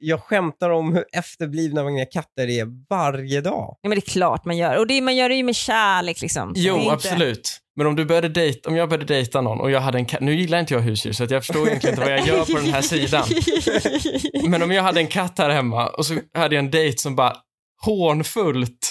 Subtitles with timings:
[0.00, 3.76] jag skämtar om hur efterblivna mina katter är varje dag.
[3.82, 4.78] Ja, men det är klart man gör.
[4.78, 6.52] Och det, man gör det ju med kärlek liksom.
[6.56, 7.58] Jo, inte- absolut.
[7.76, 10.20] Men om du började dejta, om jag började dejta någon och jag hade en katt,
[10.20, 12.52] nu gillar inte jag husdjur så att jag förstår egentligen inte vad jag gör på
[12.60, 13.24] den här sidan.
[14.50, 17.16] Men om jag hade en katt här hemma och så hade jag en dejt som
[17.16, 17.36] bara
[17.84, 18.89] hånfullt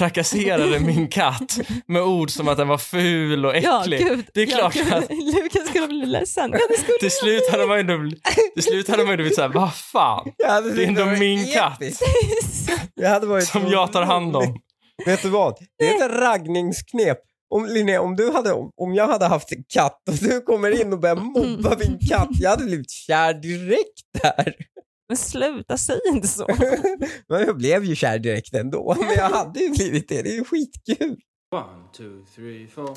[0.00, 3.98] trakasserade min katt med ord som att den var ful och Ja, äcklig.
[4.06, 4.24] gud.
[4.34, 4.92] det är ja, klart gud.
[4.92, 6.50] att Lukas skulle bli ledsen.
[6.52, 8.16] Ja, det skulle till slut hade man ju ändå,
[8.54, 11.82] till slut hade man ju blivit såhär, vad fan, det är ändå min katt
[13.46, 14.58] som jag tar hand om.
[15.06, 15.56] Vet du vad?
[15.78, 17.18] Det är ett raggningsknep.
[17.54, 20.92] Om, Linnea, om, du hade, om jag hade haft en katt och du kommer in
[20.92, 24.54] och börjar mobba min katt, jag hade blivit kär direkt där.
[25.10, 26.46] Men sluta, säg inte så.
[27.28, 30.22] Men jag blev ju kär direkt ändå, men jag hade ju blivit det.
[30.22, 31.16] Det är ju skitkul.
[31.54, 32.94] One, two, three, four.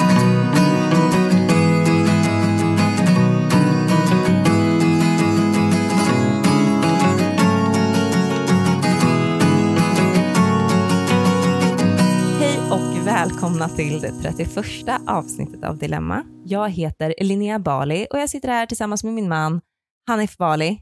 [12.39, 14.49] Hej och välkomna till det 31
[15.07, 16.23] avsnittet av Dilemma.
[16.45, 19.61] Jag heter Linnea Bali och jag sitter här tillsammans med min man
[20.07, 20.79] Hanif Bali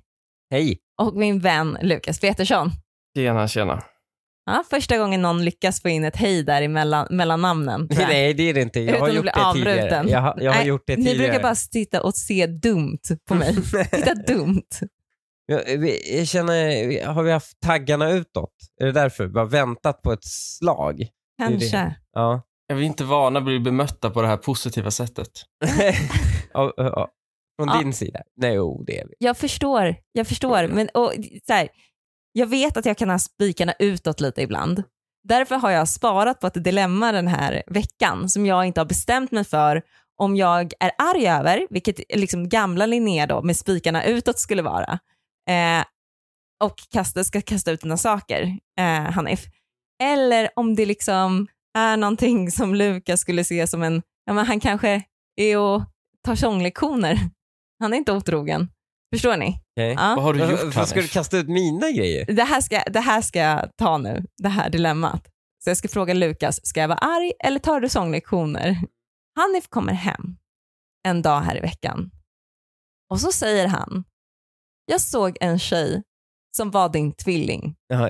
[0.51, 0.77] Hej.
[1.01, 2.71] Och min vän Lukas Petersson.
[3.17, 3.83] Tjena, tjena.
[4.45, 7.87] Ja, första gången någon lyckas få in ett hej där mellan, mellan namnen.
[7.89, 7.97] jag.
[8.09, 8.79] Nej, det är det inte.
[8.79, 9.49] Jag har gjort det tidigare.
[9.81, 10.07] avbruten.
[10.09, 11.27] Jag, har- jag har Nej, gjort det Ni tidigare.
[11.27, 13.55] brukar bara sitta och se dumt på mig.
[13.91, 14.63] Titta dumt.
[15.45, 18.53] Jag, vi- jag känner, har vi haft taggarna utåt?
[18.81, 19.27] Är det därför?
[19.27, 21.01] Bara väntat på ett slag?
[21.01, 21.05] är
[21.45, 21.49] det.
[21.59, 21.95] Kanske.
[22.13, 22.41] Ja.
[22.71, 25.27] Är vi inte vana att bli bemötta på det här positiva sättet?
[26.53, 27.07] ja.
[27.65, 27.79] Från Ja.
[27.83, 28.21] din sida?
[28.37, 29.13] Nej, jo, det är vi.
[29.17, 30.67] Jag förstår, jag förstår.
[30.67, 31.13] Men, och,
[31.47, 31.69] så här,
[32.31, 34.83] jag vet att jag kan ha spikarna utåt lite ibland.
[35.23, 39.31] Därför har jag sparat på ett dilemma den här veckan som jag inte har bestämt
[39.31, 39.81] mig för
[40.17, 44.99] om jag är arg över, vilket liksom gamla Linnea då med spikarna utåt skulle vara,
[45.49, 45.83] eh,
[46.63, 49.45] och kasta, ska kasta ut dina saker, eh, Hanif.
[50.03, 54.59] Eller om det liksom är någonting som Lukas skulle se som en, ja men han
[54.59, 55.03] kanske
[55.35, 55.81] är och
[56.25, 57.17] tar sånglektioner.
[57.81, 58.69] Han är inte otrogen.
[59.13, 59.61] Förstår ni?
[59.77, 59.93] Okej.
[59.93, 60.13] Ja.
[60.15, 62.25] Vad har du gjort Varför ska du kasta ut mina grejer?
[62.25, 65.27] Det, här ska, det här ska jag ta nu, det här dilemmat.
[65.63, 68.77] Så jag ska fråga Lukas, ska jag vara arg eller tar du sånglektioner?
[69.39, 70.37] Hanif kommer hem
[71.07, 72.11] en dag här i veckan
[73.09, 74.03] och så säger han,
[74.85, 76.03] jag såg en tjej
[76.57, 78.09] som var din tvilling Ja,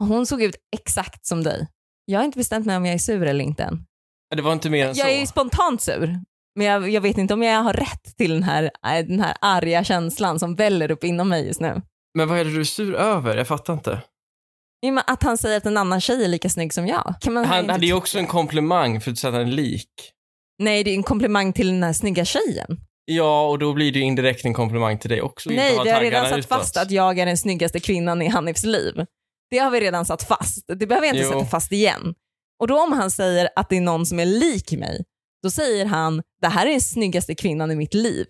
[0.00, 1.68] och hon såg ut exakt som dig.
[2.04, 3.86] Jag har inte bestämt mig om jag är sur eller inte än.
[4.34, 5.00] Det var inte mer än så.
[5.00, 6.20] Jag är ju spontant sur,
[6.56, 9.36] men jag, jag vet inte om jag har rätt till den här, äh, den här
[9.40, 11.82] arga känslan som väller upp inom mig just nu.
[12.18, 13.36] Men vad är det du är sur över?
[13.36, 14.00] Jag fattar inte.
[14.86, 17.14] Och med Att han säger att en annan tjej är lika snygg som jag.
[17.24, 19.88] Han hade ju tycka- också en komplimang för att sätta en lik.
[20.58, 22.80] Nej, det är en komplimang till den här snygga tjejen.
[23.04, 25.50] Ja, och då blir det ju indirekt en komplimang till dig också.
[25.50, 26.48] Nej, vi har redan satt utåt.
[26.48, 28.94] fast att jag är den snyggaste kvinnan i Hanifs liv.
[29.50, 30.64] Det har vi redan satt fast.
[30.78, 31.32] Det behöver jag inte Jo.
[31.32, 32.14] sätta fast igen.
[32.60, 35.04] Och då om han säger att det är någon som är lik mig,
[35.42, 38.26] då säger han det här är den snyggaste kvinnan i mitt liv.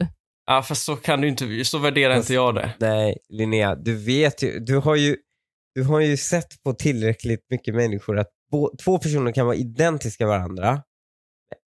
[0.47, 2.75] Ja, fast så kan du inte, så värderar inte jag det.
[2.81, 5.17] Nej, Linnea, du vet ju, du har ju,
[5.75, 10.27] du har ju sett på tillräckligt mycket människor att bo, två personer kan vara identiska
[10.27, 10.83] varandra.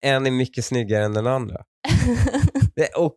[0.02, 1.62] En är mycket snyggare än den andra.
[2.96, 3.16] Och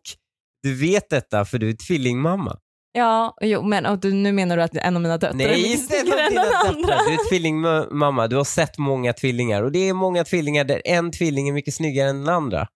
[0.62, 2.58] du vet detta för du är tvillingmamma.
[2.92, 5.72] Ja, jo, men och du, nu menar du att en av mina döttrar är Nej,
[5.72, 7.08] inte en av än dina döttrar.
[7.08, 8.26] Du är tvillingmamma.
[8.26, 11.74] Du har sett många tvillingar och det är många tvillingar där en tvilling är mycket
[11.74, 12.68] snyggare än den andra.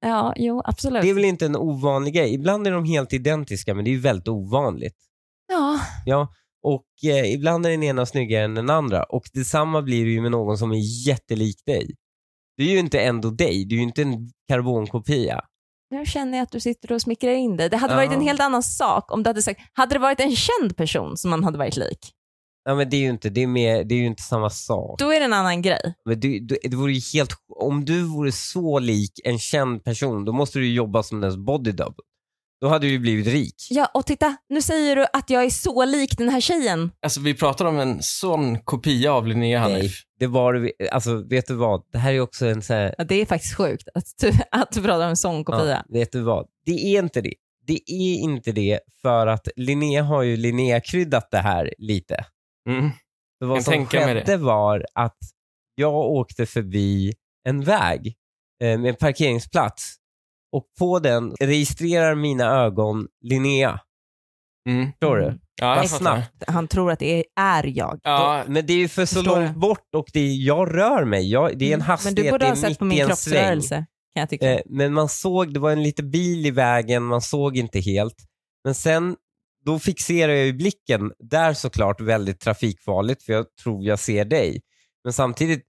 [0.00, 1.02] Ja, jo, absolut.
[1.02, 2.34] Det är väl inte en ovanlig grej.
[2.34, 4.96] Ibland är de helt identiska men det är väldigt ovanligt.
[5.52, 6.28] Ja, Ja,
[6.62, 10.20] och eh, ibland är den ena snyggare än den andra och detsamma blir det ju
[10.20, 11.94] med någon som är jättelik dig.
[12.56, 15.40] Du är ju inte ändå dig, du är ju inte en karbonkopia.
[15.92, 17.68] Nu känner jag att du sitter och smickrar in dig.
[17.68, 20.36] Det hade varit en helt annan sak om du hade sagt, hade det varit en
[20.36, 22.12] känd person som man hade varit lik,
[22.64, 24.98] Ja, men det är ju inte, det är mer, det är ju inte samma sak.
[24.98, 25.94] då är det en annan grej.
[26.04, 30.24] Men du, du, det vore ju helt, om du vore så lik en känd person,
[30.24, 32.04] då måste du jobba som dess body double.
[32.62, 33.54] Då hade du ju blivit rik.
[33.70, 36.90] Ja, och titta, nu säger du att jag är så lik den här tjejen.
[37.02, 40.02] Alltså vi pratar om en sån kopia av Linnea Nej, Hanif.
[40.18, 41.82] det var alltså vet du vad?
[41.92, 44.72] Det här är också en så här, Ja, det är faktiskt sjukt att du, att
[44.72, 45.84] du pratar om en sån kopia.
[45.88, 46.46] Ja, vet du vad?
[46.66, 47.34] Det är inte det.
[47.66, 52.24] Det är inte det för att Linnea har ju Linnea-kryddat det här lite.
[52.68, 52.90] Mm.
[53.38, 55.18] För vad Kan som skedde var att
[55.74, 57.12] jag åkte förbi
[57.44, 58.14] en väg
[58.62, 60.01] eh, med en parkeringsplats
[60.52, 63.80] och på den registrerar mina ögon Linnea.
[64.68, 64.86] Mm.
[64.92, 65.38] Förstår du?
[65.60, 66.44] Ja, Vad jag snabbt.
[66.46, 68.00] Han tror att det är, jag.
[68.02, 69.58] Ja, Men det är ju för så Förstår långt jag.
[69.58, 71.30] bort och det är, jag rör mig.
[71.30, 73.74] Jag, det är en Men hastighet, du borde ha sett på min kroppsrörelse,
[74.14, 74.54] kan jag tycka.
[74.54, 78.16] Eh, men man såg, det var en liten bil i vägen, man såg inte helt.
[78.64, 79.16] Men sen
[79.64, 84.60] då fixerar jag ju blicken där såklart väldigt trafikfarligt för jag tror jag ser dig.
[85.04, 85.62] Men samtidigt,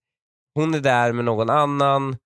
[0.56, 2.18] hon är där med någon annan.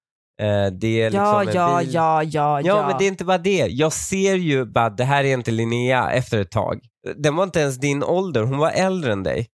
[0.41, 1.93] Eh, det är liksom Ja, en ja, bil.
[1.93, 3.67] ja, ja, Ja, men det är inte bara det.
[3.69, 6.79] Jag ser ju bara, det här är inte Linnea efter ett tag.
[7.15, 9.47] Den var inte ens din ålder, hon var äldre än dig.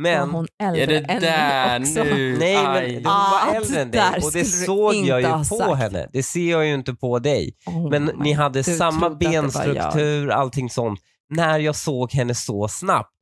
[0.00, 2.04] Men, Var hon Är äldre det än där också?
[2.04, 2.36] nu?
[2.38, 5.38] nej men hon Ah, var äldre än dig och det du såg jag inte ju
[5.38, 5.76] på sagt.
[5.78, 6.08] henne.
[6.12, 7.54] Det ser jag ju inte på dig.
[7.66, 11.00] Oh Men ni hade du samma benstruktur, allting sånt,
[11.34, 13.12] när jag såg henne så snabbt.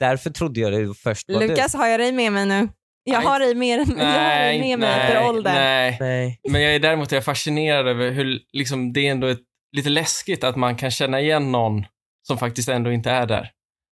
[0.00, 2.68] Därför trodde jag det först var Lukas, har jag dig med mig nu?
[3.04, 3.26] Jag Nej.
[3.26, 5.54] har dig med, jag har med mig efter åldern.
[5.54, 5.96] nej.
[6.00, 6.40] Nej.
[6.48, 9.40] Men jag är däremot är jag fascinerad över hur liksom, det är ändå ett,
[9.76, 11.84] lite läskigt att man kan känna igen någon
[12.28, 13.50] som faktiskt ändå inte är där.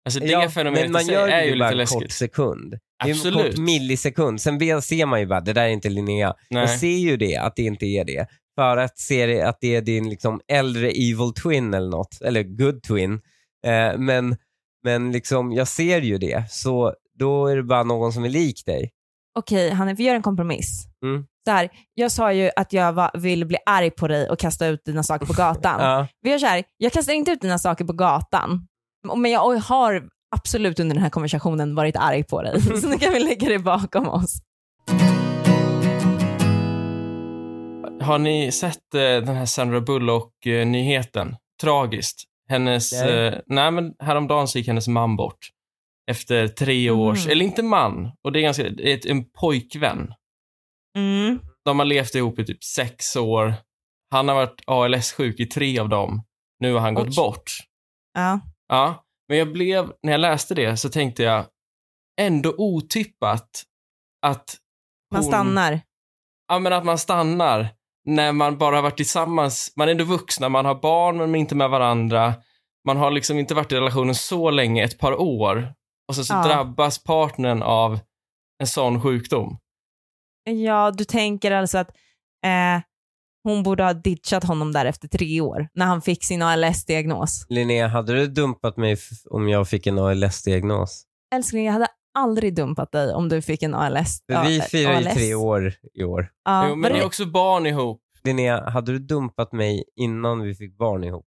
[0.04, 1.76] Alltså det Ja, fenomenet men man i sig gör är det ju lite en kort
[1.76, 2.12] läskigt.
[2.12, 2.70] sekund.
[2.70, 3.46] Det är en Absolut.
[3.46, 4.40] kort millisekund.
[4.40, 6.34] Sen ser man ju bara, det där är inte Linnea.
[6.48, 6.78] Jag Nej.
[6.78, 8.26] ser ju det, att det inte är det.
[8.58, 12.22] För att se det, att det är din liksom äldre evil twin eller något.
[12.22, 13.12] Eller good twin.
[13.66, 14.36] Eh, men,
[14.84, 16.44] men liksom, jag ser ju det.
[16.50, 18.90] Så då är det bara någon som är lik dig.
[19.38, 20.86] Okej, Hanif, vi gör en kompromiss.
[21.04, 21.24] Mm.
[21.44, 24.66] Så här, jag sa ju att jag var, vill bli arg på dig och kasta
[24.66, 25.80] ut dina saker på gatan.
[25.80, 26.06] Ja.
[26.22, 28.66] Vi gör så här, jag kastar inte ut dina saker på gatan,
[29.16, 32.60] men jag har absolut under den här konversationen varit arg på dig.
[32.80, 34.38] Så nu kan vi lägga det bakom oss.
[38.00, 41.36] Har ni sett eh, den här Sandra Bullock-nyheten?
[41.60, 42.22] Tragiskt.
[42.48, 43.26] Hennes, Nej.
[43.26, 45.38] eh, nej men häromdagen så gick hennes man bort.
[46.10, 47.32] Efter tre års, Mm.
[47.32, 50.14] eller inte man, och det är ganska, det är en pojkvän.
[50.96, 51.38] Mm.
[51.64, 53.54] De har levt ihop i typ sex år.
[54.10, 56.22] Han har varit ALS-sjuk i tre av dem.
[56.60, 57.14] Nu har han gått Oj.
[57.16, 57.50] bort.
[58.14, 58.40] Ja.
[58.68, 61.44] Ja, men jag blev, när jag läste det så tänkte jag,
[62.20, 63.62] ändå otippat
[64.22, 64.56] att
[65.12, 65.80] Man hon- stannar.
[66.48, 67.68] Ja, men att man stannar
[68.04, 69.72] när man bara har varit tillsammans.
[69.76, 72.34] Man är ändå vuxna, man har barn men inte med varandra.
[72.86, 75.74] Man har liksom inte varit i relationen så länge, ett par år.
[76.08, 76.42] Och så, så Ja.
[76.46, 77.98] drabbas partnern av
[78.60, 79.58] en sån sjukdom.
[80.50, 81.88] Ja, du tänker alltså att
[82.44, 82.82] eh,
[83.44, 87.46] hon borde ha ditchat honom där efter tre år, när han fick sin ALS-diagnos.
[87.48, 88.96] Linnea, hade du dumpat mig
[89.30, 91.02] om jag fick en ALS-diagnos?
[91.34, 91.88] Älskling, jag hade
[92.18, 94.18] aldrig dumpat dig om du fick en ALS.
[94.32, 96.30] För vi firar ju tre år i år.
[96.44, 98.02] Ja, jo, men ni det- är också barn ihop.
[98.24, 101.26] Linnea, hade du dumpat mig innan vi fick barn ihop?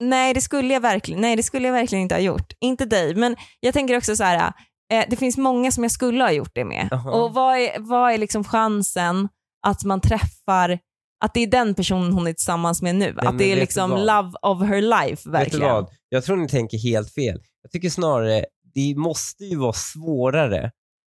[0.00, 2.52] Nej, det skulle jag verkligen, nej, det skulle jag verkligen inte ha gjort.
[2.60, 4.52] Inte dig, men jag tänker också så här,
[4.92, 6.88] eh, det finns många som jag skulle ha gjort det med.
[6.90, 7.10] Jaha.
[7.10, 9.28] Och vad är, vad är liksom chansen
[9.66, 10.78] att man träffar,
[11.24, 13.12] att det är den personen hon är tillsammans med nu?
[13.16, 15.42] men att det är liksom love of her life, verkligen.
[15.42, 15.90] Vet du vad?
[16.08, 17.40] Jag tror ni tänker helt fel.
[17.62, 18.44] Jag tycker snarare,
[18.74, 20.70] det måste ju vara svårare,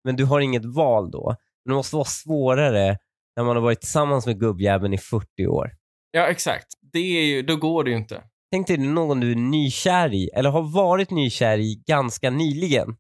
[0.05, 1.37] men du har inget val då.
[1.65, 2.99] Men det måste vara svårare
[3.37, 5.71] när man har varit tillsammans med gubbjäveln i 40 år.
[6.11, 6.67] Ja, exakt.
[6.93, 8.23] Det är ju, då går det ju inte.
[8.55, 12.97] Tänk dig någon du är nykär i, eller har varit nykär i ganska nyligen.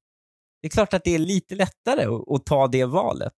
[0.62, 2.04] Det är klart att det är lite lättare
[2.34, 3.32] att, ta det valet.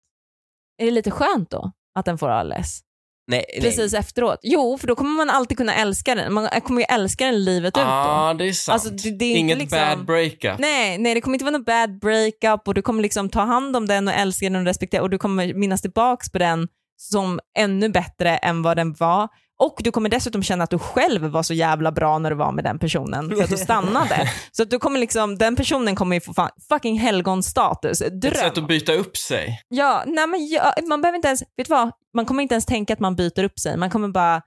[0.78, 2.82] Är det lite skönt då, att den får ALS?
[3.28, 4.40] Nej, Precis efteråt.
[4.44, 6.34] Jo, för då kommer man alltid kunna älska den.
[6.34, 7.80] Man kommer ju älska den livet ut då.
[7.82, 8.74] Ja, ah, det är sant.
[8.74, 10.60] Alltså, det- det är Inget liksom- bad breakup.
[10.60, 13.76] Nej, nej, det kommer inte vara någon bad breakup och du kommer liksom ta hand
[13.76, 16.68] om den och älska den och respektera och du kommer minnas tillbaks på den
[16.98, 19.28] som ännu bättre än vad den var.
[19.58, 22.52] Och du kommer dessutom känna att du själv var så jävla bra när du var
[22.52, 24.30] med den personen för att du stannade.
[24.52, 28.02] så att du kommer liksom, den personen kommer ju få fucking helgonstatus.
[28.02, 28.34] Ett Dröm.
[28.34, 29.62] sätt att byta upp sig.
[29.68, 31.92] Ja, nej men ja, man behöver inte ens, vet du vad?
[32.14, 33.78] Man kommer inte ens tänka att man byter upp sig.
[33.78, 34.42] Man kommer bara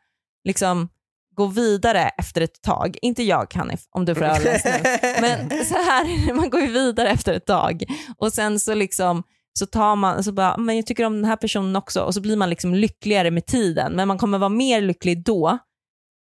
[0.45, 0.89] liksom
[1.37, 2.97] gå vidare efter ett tag.
[3.03, 4.99] Inte jag Hanif, om du får ALS nu.
[5.21, 7.83] Men så här man går ju vidare efter ett tag.
[8.19, 9.23] Och sen så liksom
[9.59, 12.21] så tar man, så bara, men jag tycker om den här personen också och så
[12.21, 13.93] blir man liksom lyckligare med tiden.
[13.93, 15.59] Men man kommer vara mer lycklig då,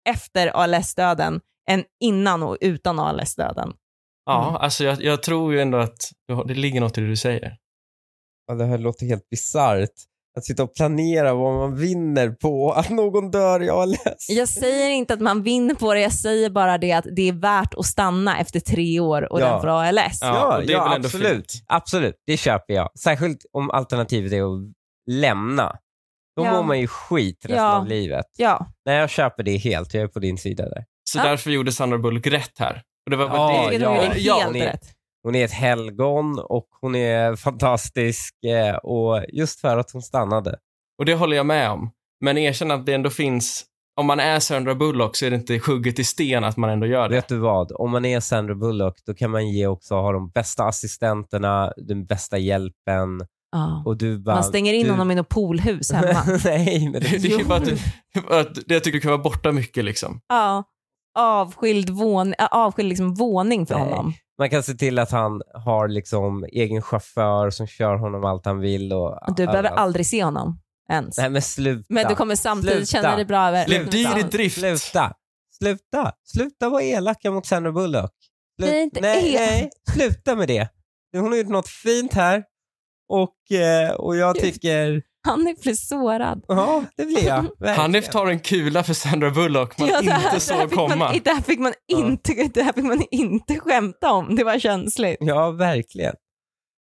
[0.08, 1.40] efter ALS-döden,
[1.70, 3.72] än innan och utan ALS-döden.
[4.26, 4.56] Ja, Mm.
[4.56, 5.96] alltså jag, jag tror ju ändå att
[6.46, 7.56] det ligger något i det du säger.
[8.46, 9.90] Ja, det här låter helt bisarrt.
[10.36, 14.26] Att sitta och planera vad man vinner på att någon dör i ALS.
[14.28, 17.32] Jag säger inte att man vinner på det, jag säger bara det att det är
[17.32, 19.50] värt att stanna efter tre år och Ja.
[19.52, 20.18] den får ALS.
[20.20, 21.32] Ja, Ja, är absolut.
[21.52, 21.64] fint.
[21.66, 22.90] Absolut, det köper jag.
[22.98, 24.60] Särskilt om alternativet är att
[25.10, 25.76] lämna.
[26.36, 26.52] Då Ja.
[26.52, 27.76] mår man ju skit resten Ja.
[27.76, 28.26] av livet.
[28.36, 29.94] Ja, Nej, jag köper det helt.
[29.94, 30.84] Jag är på din sida där.
[31.10, 31.22] Så Ja.
[31.24, 32.82] därför gjorde Sandra Bullock rätt här.
[33.06, 33.76] Och det var Ja, det.
[33.76, 34.82] är ja, helt ja, ni- rätt.
[35.26, 40.56] Hon är ett helgon och hon är fantastisk eh, och just för att hon stannade.
[40.98, 41.90] Och det håller jag med om.
[42.20, 43.64] Men erkänn att det ändå finns,
[44.00, 46.86] om man är Sandra Bullock så är det inte hugget i sten att man ändå
[46.86, 47.14] gör det.
[47.14, 47.72] Vet du vad?
[47.72, 52.06] Om man är Sandra Bullock då kan man ge också ha de bästa assistenterna, den
[52.06, 53.20] bästa hjälpen
[53.52, 53.82] Ja.
[53.86, 54.34] och du bara...
[54.34, 54.90] Man stänger in du...
[54.90, 56.22] honom i något poolhus hemma.
[56.44, 57.28] Nej, men Det, det...
[57.34, 57.64] är ju bara att,
[58.14, 60.20] du, att jag tycker du kan vara borta mycket liksom.
[60.28, 60.64] ja.
[61.18, 63.84] avskild, vån, avskild liksom våning för Nej.
[63.84, 64.14] honom.
[64.38, 68.60] Man kan se till att han har liksom egen chaufför som kör honom allt han
[68.60, 68.92] vill.
[68.92, 69.78] Och, Du behöver överallt.
[69.80, 71.18] aldrig se honom ens.
[71.18, 71.84] Nej men sluta.
[71.88, 73.02] Men du kommer samtidigt Sluta.
[73.02, 74.58] känna dig bra över Blev dyr i drift.
[74.58, 75.12] Sluta.
[75.58, 76.12] Sluta.
[76.24, 78.10] Sluta vara elaka mot Sandra Bullock.
[78.60, 80.68] Slut- Det är inte nej, el- nej, sluta med det.
[81.16, 82.44] Hon har gjort något fint här
[83.08, 86.44] och, eh, och jag tycker, Han blir sårad.
[86.48, 87.42] ja det blir jag.
[87.58, 87.76] verkligen.
[87.76, 90.96] Hanif tar en kula för Sandra Bullock man Ja, det här- inte här såg komma.
[90.96, 94.36] Man, det, här fick man inte, det här fick man inte skämta om.
[94.36, 95.16] Det var känsligt.
[95.20, 96.14] Ja, verkligen.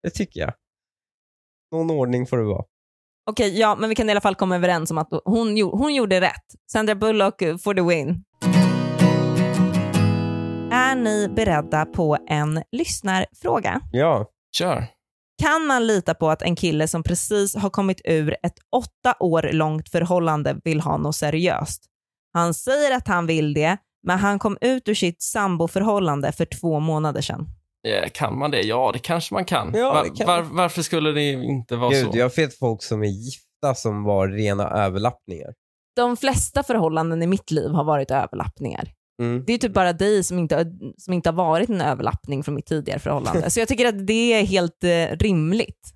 [0.03, 0.53] Det tycker jag.
[1.71, 2.63] Någon ordning får det vara.
[3.29, 6.21] Okej, ja, men vi kan i alla fall komma överens om att hon, hon gjorde
[6.21, 6.45] rätt.
[6.71, 8.23] Sandra Bullock eh, for the win.
[10.71, 13.81] Är ni beredda på en lyssnarfråga?
[13.91, 14.25] Ja.
[14.57, 14.87] Kör.
[15.39, 19.49] Kan man lita på att en kille som precis har kommit ur ett åtta år
[19.53, 21.83] långt förhållande vill ha något seriöst?
[22.33, 23.77] Han säger att han vill det,
[24.07, 27.47] men han kom ut ur sitt samboförhållande för två månader sedan.
[27.87, 28.61] Eh, Kan man det?
[28.61, 29.71] Ja, det kanske man kan.
[29.75, 32.17] Ja, Var, kan var, varför skulle det inte vara Gud, så?
[32.17, 35.53] jag vet folk som är gifta som var rena överlappningar.
[35.95, 38.91] De flesta förhållanden i mitt liv har varit överlappningar.
[39.19, 39.43] Mm.
[39.47, 40.65] Det är typ bara dig som inte,
[40.97, 43.49] som inte har varit en överlappning från mitt tidigare förhållande.
[43.51, 45.93] Så jag tycker att det är helt eh, rimligt.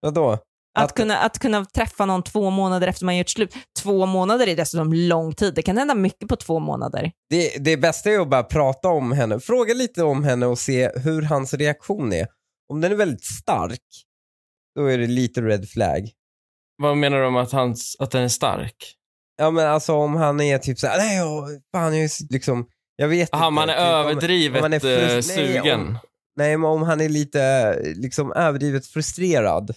[0.00, 0.30] Vadå?
[0.78, 3.54] Att, Att- kunna, att kunna träffa någon två månader efter man gjort slut.
[3.82, 5.54] Två månader är dessutom lång tid.
[5.54, 7.12] Det kan hända mycket på två månader.
[7.30, 10.90] Det, det bästa är att bara prata om henne, fråga lite om henne och se
[10.98, 12.26] hur hans reaktion är.
[12.72, 13.80] Om den är väldigt stark,
[14.74, 16.10] då är det lite red flag.
[16.82, 18.76] Vad menar du om att, hans, att den är stark?
[19.36, 22.66] Ja men alltså om han är typ såhär, nej jag, fan jag är liksom,
[22.96, 23.54] jag vet Jaha, inte.
[23.54, 25.80] man är typ, om- överdrivet om man är eh, nej, sugen.
[25.80, 25.98] om-
[26.36, 29.74] Nej men om han är lite liksom överdrivet frustrerad.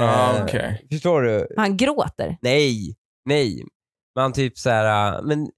[0.00, 0.86] Ja, Eh, okej.
[0.92, 1.48] Förstår du?
[1.56, 2.36] Han gråter.
[2.42, 3.64] Nej, nej.
[4.16, 5.50] Man typ så här, äh, men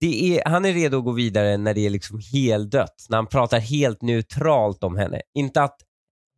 [0.00, 3.06] det är, han är redo att gå vidare när det är liksom heldött.
[3.08, 5.20] När han pratar helt neutralt om henne.
[5.34, 5.76] Inte att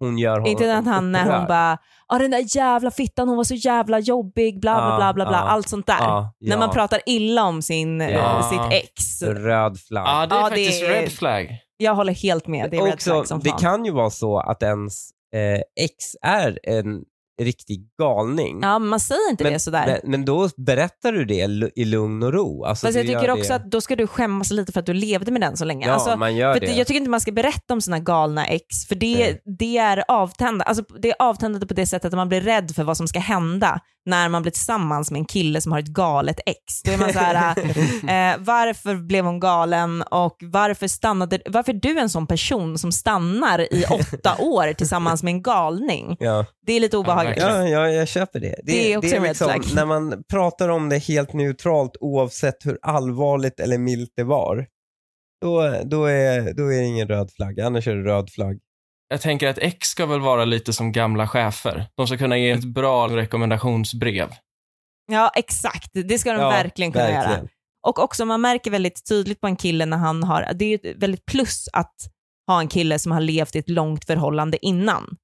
[0.00, 1.78] hon gör honom Inte att han när hon bara,
[2.08, 5.38] ja den där jävla fittan, hon var så jävla jobbig, bla bla bla bla, bla
[5.38, 5.98] allt sånt där.
[5.98, 6.58] Ja, När ja.
[6.58, 8.42] man pratar illa om sin, eh, Ja.
[8.50, 9.22] sitt ex.
[9.22, 10.06] Röd flagg.
[10.06, 11.56] Ja, det är det faktiskt är- red flag.
[11.76, 12.70] Jag håller helt med.
[12.70, 13.58] Det är red Också, flag som det fan.
[13.58, 17.02] kan ju vara så att ens eh, ex är en
[17.44, 18.60] riktig galning.
[18.62, 19.86] Ja, man säger inte men, det sådär.
[19.86, 22.64] Men, men då berättar du det i lugn och ro.
[22.64, 23.54] Alltså, Fast jag tycker också det.
[23.54, 25.86] att då ska du skämmas lite för att du levde med den så länge.
[25.86, 26.72] Ja, alltså, man gör för det.
[26.72, 30.64] jag tycker inte man ska berätta om sina galna ex, för det, det är avtändande.
[30.64, 33.18] Alltså, det är avtändande på det sättet att man blir rädd för vad som ska
[33.18, 36.82] hända när man blir tillsammans med en kille som har ett galet ex.
[36.84, 41.80] Då är man så här, eh, varför blev hon galen och varför stannade, varför är
[41.80, 46.16] du en sån person som stannar i åtta år tillsammans med en galning?
[46.20, 46.46] Ja.
[46.70, 47.38] Det är lite obehagligt.
[47.38, 48.60] Ja, ja, jag köper det.
[48.62, 49.64] Det är också en red flag.
[49.74, 54.66] När man pratar om det helt neutralt oavsett hur allvarligt eller milt det var,
[55.40, 57.60] då, då, är, då är det ingen röd flagg.
[57.60, 58.58] Annars är det röd flagg.
[59.08, 61.86] Jag tänker att ex ska väl vara lite som gamla chefer.
[61.96, 64.28] De ska kunna ge ett bra rekommendationsbrev.
[65.12, 65.90] Ja, exakt.
[65.92, 67.22] Det ska de Ja, verkligen kunna göra.
[67.22, 67.48] verkligen.
[67.86, 70.90] Och också man märker väldigt tydligt på en kille när han har, det är ju
[70.90, 71.94] ett väldigt plus att
[72.46, 75.16] ha en kille som har levt i ett långt förhållande innan.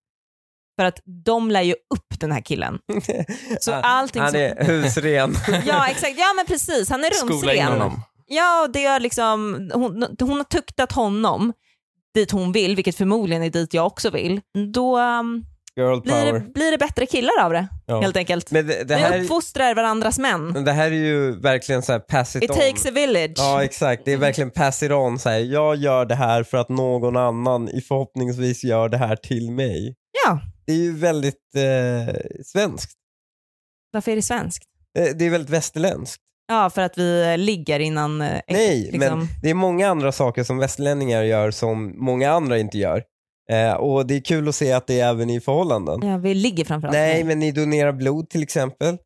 [0.76, 2.78] För att de lär ju upp den här killen.
[3.60, 5.34] Så allting han som- är husren.
[5.66, 7.72] Ja exakt, ja men precis, han är Skola in rumsren.
[7.80, 8.02] honom.
[8.26, 11.52] Ja, det är liksom, hon, hon har tuktat honom
[12.14, 14.40] dit hon vill, vilket förmodligen är dit jag också vill.
[14.72, 15.44] Då um,
[16.02, 18.00] blir, det, blir det bättre killar av det, Ja.
[18.00, 18.50] helt enkelt.
[18.50, 20.48] Men det, det, Vi här, uppfostrar varandras män.
[20.48, 22.56] men det här är ju verkligen så här pass it, It on.
[22.56, 23.32] takes a village.
[23.36, 25.18] Ja exakt, det är verkligen pass it on.
[25.18, 29.16] Så här, jag gör det här för att någon annan i förhoppningsvis gör det här
[29.16, 29.94] till mig.
[30.24, 30.40] Ja.
[30.66, 32.92] Det är ju väldigt eh, svenskt.
[33.92, 34.64] Varför är det svenskt?
[34.98, 36.22] Eh, Det är väldigt västerländskt.
[36.48, 38.20] Ja, för att vi ligger innan...
[38.20, 38.98] eh, Nej, liksom.
[39.18, 43.02] men det är många andra saker som västlänningar gör som många andra inte gör.
[43.50, 46.00] Eh, och det är kul att se att det är även i förhållanden.
[46.08, 46.92] Ja, vi ligger framförallt.
[46.94, 48.98] Nej, men ni donerar blod till exempel.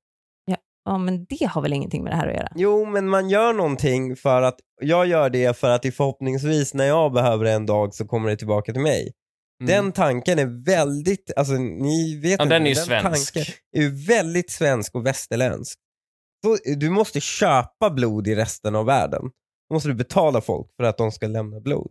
[0.85, 2.53] Ja, men det har väl ingenting med det här att göra?
[2.55, 6.85] Jo, men man gör någonting för att, jag gör det för att det förhoppningsvis när
[6.85, 9.13] jag behöver det en dag så kommer det tillbaka till mig.
[9.61, 9.67] Mm.
[9.73, 13.35] Den tanken är väldigt, alltså ni vet Ja, inte, den är ju den svensk.
[13.35, 15.79] tanken är väldigt svensk och västerländsk.
[16.45, 19.23] Så, du måste köpa blod i resten av världen.
[19.69, 21.91] Då måste du betala folk för att de ska lämna blod.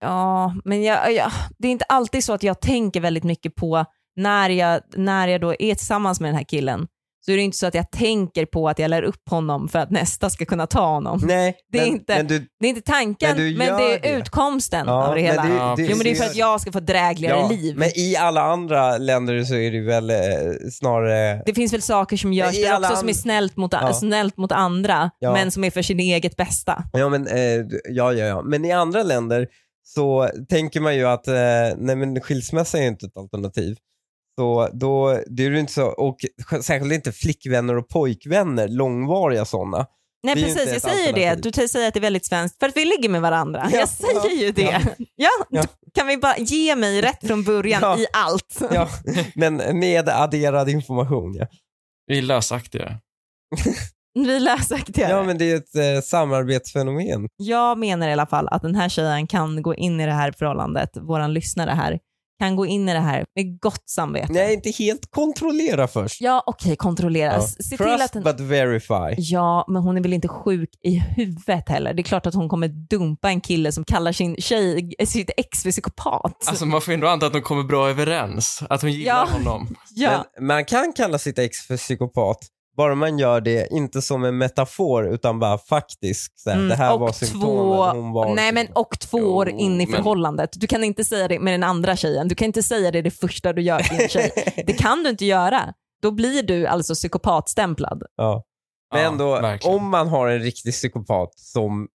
[0.00, 3.84] Ja, men jag, jag, det är inte alltid så att jag tänker väldigt mycket på
[4.16, 6.86] när jag, när jag då är tillsammans med den här killen.
[7.24, 9.78] Så är det inte så att jag tänker på att jag lär upp honom för
[9.78, 11.20] att nästa ska kunna ta honom.
[11.24, 13.94] Nej, Det är men, inte- men du, Det är inte tanken, Men men, du det
[13.94, 14.18] är det.
[14.18, 15.42] utkomsten Ja, av det hela.
[15.42, 17.78] det- Ja, det- jo, men det är för att jag ska få drägligare ja, liv.
[17.78, 20.16] Men i alla andra länder så är det väl eh,
[20.72, 21.42] snarare...
[21.46, 23.92] Det finns väl saker som görs där också som är snällt mot, Ja.
[23.92, 25.32] snällt mot andra, Ja.
[25.32, 26.84] men som är för sin eget bästa.
[26.92, 27.40] Ja, men, eh,
[27.88, 28.42] ja, ja, ja.
[28.42, 29.46] men i andra länder
[29.84, 31.34] så tänker man ju att eh,
[31.76, 33.76] nej, men skilsmässa är inte ett alternativ.
[34.42, 36.16] Så då, det är ju inte så, och
[36.62, 39.86] särskilt inte flickvänner och pojkvänner, långvariga sådana.
[40.24, 41.42] Nej Det är precis, jag säger det.
[41.42, 43.68] Du säger att det är väldigt svenskt för att vi ligger med varandra.
[43.72, 44.62] Ja, jag säger ja, ju det.
[44.62, 44.80] ja.
[45.16, 45.30] Ja.
[45.50, 45.62] Ja.
[45.94, 47.98] Kan vi bara ge mig rätt från början Ja.
[47.98, 48.62] i allt?
[48.72, 48.88] Ja,
[49.34, 51.34] men med adderad information.
[51.34, 51.46] Ja,
[52.06, 52.98] Vi är lösaktiga.
[54.14, 55.00] Vi läser det.
[55.02, 57.28] ja men det är ett eh, samarbetsfenomen.
[57.36, 60.32] Jag menar i alla fall att den här tjejen kan gå in i det här
[60.32, 61.98] förhållandet, våran lyssnare här,
[62.42, 64.32] kan gå in i det här med gott samvete.
[64.32, 66.20] Nej, inte helt kontrollera först.
[66.20, 67.32] Ja, okej, kontrollera.
[67.32, 67.40] Ja.
[67.42, 68.22] Se till Trust att den...
[68.22, 69.14] but verify.
[69.18, 71.94] Ja, men hon är väl inte sjuk i huvudet heller.
[71.94, 75.62] Det är klart att hon kommer dumpa en kille som kallar sin tjej, sitt ex
[75.62, 76.44] för psykopat.
[76.46, 78.62] Alltså man får ändå anta att de kommer bra överens.
[78.70, 79.28] Att hon gillar Ja.
[79.32, 79.74] honom.
[79.94, 80.24] ja.
[80.38, 82.38] Men man kan kalla sitt ex för psykopat,
[82.76, 86.40] bara man gör det inte som en metafor utan bara faktiskt.
[86.40, 89.48] Så här, Mm, det här var två, symptomen, hon var nej, men, och två år
[89.50, 90.50] Jo, in i men- förhållandet.
[90.56, 92.28] Du kan inte säga det med den andra tjejen.
[92.28, 94.32] Du kan inte säga det det första du gör till en tjej.
[94.66, 95.72] Det kan du inte göra.
[96.02, 98.02] Då blir du alltså psykopatstämplad.
[98.16, 98.42] ja.
[98.92, 99.76] Men Ja, ändå, verkligen.
[99.76, 101.88] om man har en riktig psykopat som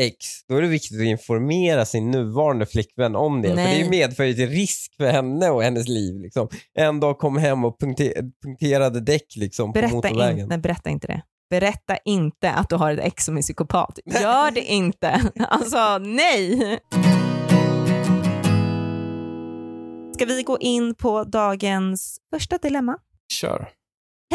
[0.00, 3.48] ex, då är det viktigt att informera sin nuvarande flickvän om det.
[3.48, 3.82] För Nej.
[3.82, 6.20] det medför ju till risk för henne och hennes liv.
[6.20, 6.48] Liksom.
[6.78, 10.38] En dag kom hem och punkte- punkterade däck liksom, på Berätta motorvägen.
[10.40, 11.22] inte, berätta inte det.
[11.50, 13.98] Berätta inte att du har ett ex som är psykopat.
[14.20, 15.20] Gör det inte.
[15.48, 16.78] Alltså nej.
[20.14, 22.98] Ska vi gå in på dagens första dilemma?
[23.32, 23.68] Kör.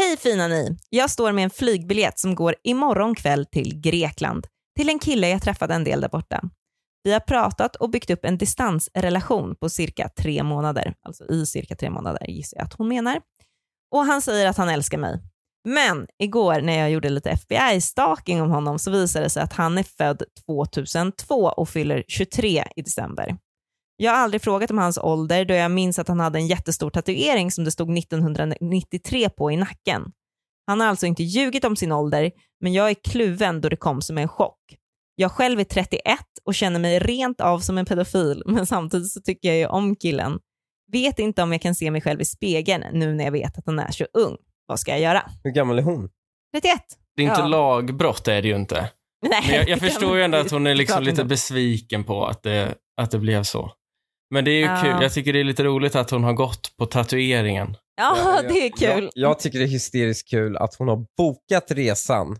[0.00, 0.76] Hej fina ni!
[0.90, 4.46] Jag står med en flygbiljett som går imorgon kväll till Grekland.
[4.76, 6.42] Till en kille jag träffade en del där borta.
[7.02, 10.94] Vi har pratat och byggt upp en distansrelation på cirka tre månader.
[11.02, 13.20] Alltså i cirka tre månader gissar jag att hon menar.
[13.94, 15.20] Och han säger att han älskar mig.
[15.64, 19.78] Men igår när jag gjorde lite FBI-stalking om honom så visade det sig att han
[19.78, 23.36] är född 2002 och fyller 23 i december.
[23.96, 26.90] Jag har aldrig frågat om hans ålder då jag minns att han hade en jättestor
[26.90, 30.12] tatuering som det stod 1993 på i nacken.
[30.66, 34.02] Han har alltså inte ljugit om sin ålder, men jag är kluven då det kom
[34.02, 34.58] som en chock.
[35.14, 36.00] Jag själv är 31
[36.44, 39.96] och känner mig rent av som en pedofil, men samtidigt så tycker jag ju om
[39.96, 40.38] killen.
[40.92, 43.66] Vet inte om jag kan se mig själv i spegeln nu när jag vet att
[43.66, 44.36] han är så ung.
[44.66, 45.22] Vad ska jag göra?
[45.44, 46.08] Hur gammal är hon?
[46.54, 46.80] 31.
[47.16, 47.46] Det är inte Ja.
[47.46, 48.90] lagbrott är det ju inte.
[49.28, 52.42] Nej, Men jag, jag förstår ju ändå att hon är liksom lite besviken på att
[52.42, 53.72] det, att det blev så.
[54.32, 54.78] Men det är ju Ja.
[54.82, 55.02] kul.
[55.02, 57.76] Jag tycker det är lite roligt att hon har gått på tatueringen.
[57.96, 59.02] Ja, det är kul.
[59.04, 62.36] Jag, jag tycker det är hysteriskt kul att hon har bokat resan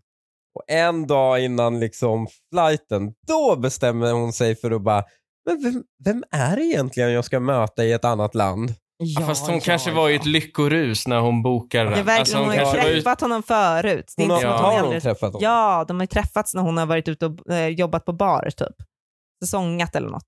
[0.55, 5.05] och en dag innan liksom flighten, då bestämmer hon sig för att bara,
[5.46, 8.74] men vem, vem är det egentligen jag ska möta i ett annat land?
[9.05, 9.96] Ja, fast hon ja, kanske ja.
[9.96, 12.05] var i ett lyckorus när hon bokade Det den.
[12.07, 12.83] verkar, Alltså, hon har ju var ut...
[13.05, 14.14] träffat honom förut.
[14.16, 14.57] Det är Hon inte har, Ja.
[14.57, 15.02] hon har hon aldrig...
[15.02, 15.40] träffat honom?
[15.42, 18.50] Ja, de har ju träffats när hon har varit ute och eh, jobbat på bar
[18.57, 18.76] typ.
[19.44, 20.26] Säsongat eller något.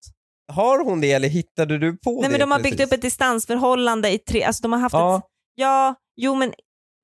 [0.52, 2.76] Har hon det eller hittade du på Nej det men de har precis?
[2.76, 5.16] byggt upp ett distansförhållande i tre, alltså de har haft Ja.
[5.16, 5.22] ett,
[5.54, 6.52] ja, jo men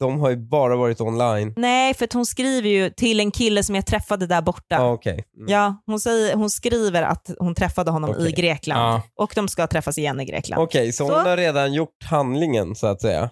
[0.00, 1.54] De har ju bara varit online.
[1.56, 4.64] nej för att hon skriver ju till en kille som jag träffade där borta.
[4.74, 5.24] Ja, Ja, okej.
[5.48, 5.74] Mm.
[5.86, 8.32] hon, säger, hon skriver att hon träffade honom i Okej.
[8.32, 9.02] Grekland Ja.
[9.14, 10.62] och de ska träffas igen i Grekland.
[10.62, 13.30] Okej, så, Så- hon har redan gjort handlingen så att säga.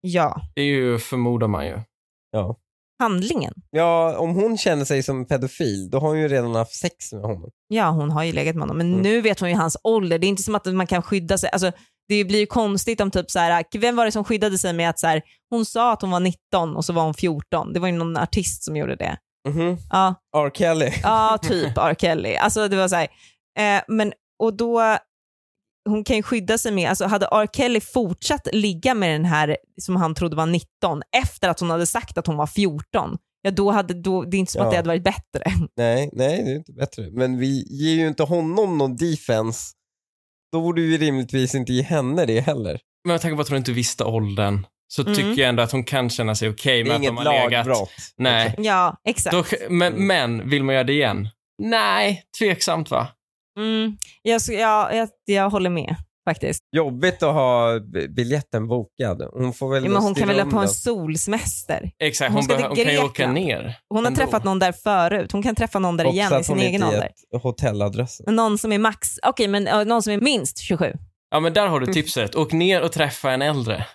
[0.00, 1.80] Ja, Det är ju, förmodar man ju.
[2.30, 2.56] Ja.
[2.98, 3.52] Handlingen.
[3.70, 7.22] ja, om hon känner sig som pedofil, då har hon ju redan haft sex med
[7.22, 7.50] honom.
[7.68, 9.02] Ja, hon har ju legat med honom, men Mm.
[9.02, 10.18] nu vet hon ju hans ålder.
[10.18, 11.50] Det är inte som att man kan skydda sig.
[11.52, 11.72] Alltså,
[12.08, 14.90] det blir ju konstigt om typ så här, vem var det som skyddade sig med
[14.90, 17.72] att så här, hon sa att hon var 19 och så var hon 14.
[17.72, 19.16] Det var ju någon artist som gjorde det.
[19.48, 19.76] Mhm.
[19.90, 20.50] Ja, R.
[20.54, 20.90] Kelly.
[21.02, 21.94] ja typ R.
[21.98, 22.34] Kelly.
[22.34, 23.08] Alltså det var så här,
[23.58, 24.80] eh, men och då,
[25.88, 27.46] hon kan ju skydda sig med, alltså hade R.
[27.52, 31.86] Kelly fortsatt ligga med den här som han trodde var 19 efter att hon hade
[31.86, 34.64] sagt att hon var 14, ja då hade, då, det är inte som Ja.
[34.66, 35.42] att det hade varit bättre.
[35.76, 37.10] Nej, nej, det är inte bättre.
[37.10, 39.72] Men vi ger ju inte honom någon defense.
[40.52, 42.80] Då borde vi rimligtvis inte ge henne det heller.
[43.04, 44.66] Men jag tänker på att hon inte visste åldern.
[44.90, 45.14] Så Mm.
[45.14, 47.32] tycker jag ändå att hon kan känna sig okej Det med att de inget har
[47.48, 47.66] legat.
[47.66, 47.90] lagbrott.
[48.16, 48.54] Nej.
[48.58, 49.36] Ja, exakt.
[49.36, 50.06] Då, men, Mm.
[50.06, 51.28] men, vill man göra det igen?
[51.62, 53.08] Nej, tveksamt va?
[53.58, 55.96] Mm, jag, sk- ja, jag, jag håller med
[56.28, 56.60] faktiskt.
[56.76, 57.80] Jobbigt att ha
[58.16, 59.22] biljetten bokad.
[59.32, 61.90] Hon får väl Ja, men hon kan väl på en solsemester.
[61.98, 63.78] Exakt, Hon hon, ska hon, kan ju åka ner.
[63.88, 64.20] Hon har ändå.
[64.20, 65.32] träffat någon där förut.
[65.32, 67.10] Hon kan träffa någon där Och igen i sin hon egen ålder.
[68.26, 70.92] Men Någon som är max, okej men uh, någon som är minst 27.
[71.30, 72.34] Ja men där har du tipset.
[72.34, 73.86] Åk ner och träffa en äldre.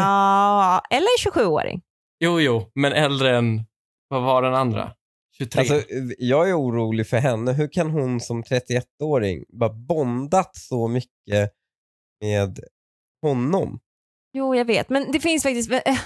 [0.00, 1.80] Ja, eller 27-åring.
[2.24, 3.64] Jo, jo, men äldre än,
[4.08, 4.92] vad var den andra?
[5.38, 5.60] 23?
[5.60, 5.82] Alltså,
[6.18, 7.52] jag är orolig för henne.
[7.52, 11.50] Hur kan hon som 31-åring bara bondat så mycket
[12.20, 12.60] med
[13.22, 13.80] honom?
[14.32, 14.88] Jo, jag vet.
[14.88, 15.98] Men det finns faktiskt, eh,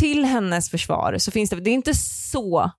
[0.00, 2.70] till hennes försvar så finns det, det är inte så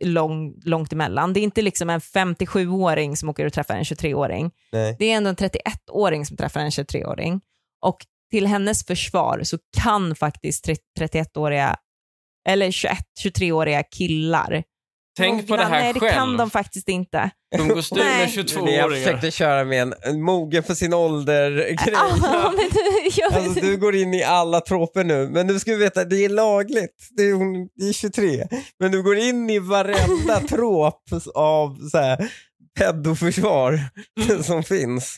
[0.00, 1.32] lång, långt emellan.
[1.32, 4.50] Det är inte liksom en 57-åring som åker och träffar en 23-åring.
[4.72, 4.96] Nej.
[4.98, 7.40] Det är ändå en 31-åring som träffar en 23-åring.
[7.80, 7.96] Och
[8.30, 11.76] till hennes försvar så kan faktiskt 30 31-åriga
[12.48, 14.62] eller 21-23-åriga killar
[15.18, 16.12] Tänk på det här Nej, det själv.
[16.12, 17.30] kan de faktiskt inte.
[17.56, 18.32] De går styr med Nej.
[18.36, 18.88] Jag 22-åringar.
[18.88, 20.92] försökte köra med en, en mogen för sin
[22.72, 26.24] du, jag, Alltså, du går in i alla troper nu, men du ska veta det
[26.24, 27.08] är lagligt.
[27.16, 28.46] Det är, hon, det är 23.
[28.80, 31.02] Men du går in i varenda trop
[31.34, 32.30] av så här,
[32.78, 33.80] pedoförsvar
[34.42, 35.16] som finns.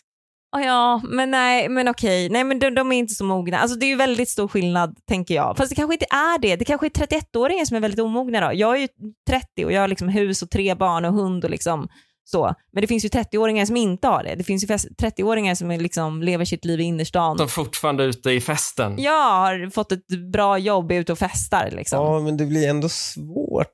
[0.52, 2.28] Ja, Ja, men nej, men okej.
[2.28, 3.58] Nej, men de, de är inte så mogna.
[3.58, 5.56] Alltså, det är ju väldigt stor skillnad, tänker jag.
[5.56, 6.56] Fast det kanske inte är det.
[6.56, 8.50] Det kanske är 31-åringar som är väldigt omogna då.
[8.54, 8.88] Jag är ju
[9.28, 11.88] 30 och jag har liksom hus och tre barn och hund och liksom
[12.24, 12.54] så.
[12.72, 14.34] Men det finns ju 30-åringar som inte har det.
[14.34, 17.36] Det finns ju fest- 30-åringar som är liksom lever sitt liv i innerstan.
[17.36, 18.94] De är fortfarande ute i festen.
[19.02, 21.98] Jag har fått ett bra jobb, är ute och festar liksom.
[22.04, 23.66] Ja, men det blir ändå svårt.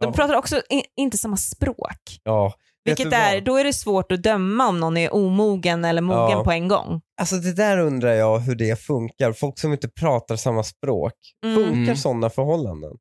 [0.00, 0.12] De Ja.
[0.12, 2.20] pratar också i, inte samma språk.
[2.24, 2.52] Ja.
[2.88, 6.44] Vilket är, då är det svårt att döma om någon är omogen eller mogen Ja.
[6.44, 7.00] på en gång.
[7.20, 9.32] Alltså det där undrar jag hur det funkar.
[9.32, 11.12] Folk som inte pratar samma språk.
[11.46, 11.56] Mm.
[11.56, 11.96] Funkar Mm.
[11.96, 12.92] sådana förhållanden?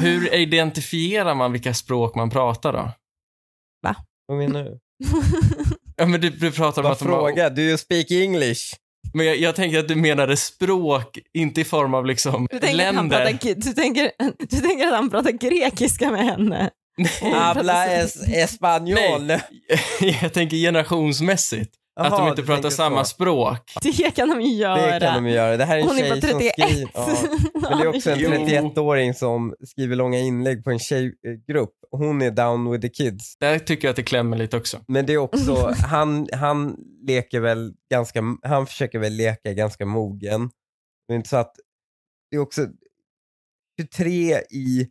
[0.00, 2.90] Hur identifierar man vilka språk man pratar då?
[4.26, 4.78] Vad menar du?
[5.96, 7.50] Ja, men du, du pratar om Vad att fråga?
[7.50, 8.60] Do you speak English?
[9.14, 13.16] Men jag, jag tänker att du menade språk, inte i form av liksom Du länder.
[13.24, 16.70] pratar, du, tänker, du tänker att han pratar grekiska med henne?
[17.22, 19.26] Habla es español.
[19.26, 19.40] Nej.
[20.22, 21.74] jag tänker generationsmässigt.
[22.00, 23.14] att Jaha, de inte pratar samma så.
[23.14, 23.72] språk.
[23.82, 24.94] Det kan de ju göra.
[24.94, 25.56] Det kan de ju göra.
[25.56, 26.52] Det här är en Hon är tjej på som 31.
[26.52, 26.90] skriver...
[26.94, 27.16] Ja.
[27.70, 28.30] Men det är också en Jo.
[28.30, 31.74] 31-åring som skriver långa inlägg på en tjejgrupp.
[31.90, 33.36] Hon är down with the kids.
[33.36, 34.80] Där tycker jag att det klämmer lite också.
[34.88, 36.76] Men det är också, han, han
[37.06, 40.50] leker väl ganska, han försöker väl leka ganska mogen.
[41.08, 41.52] Men inte så att,
[42.30, 42.66] det är också
[43.80, 44.88] 23 i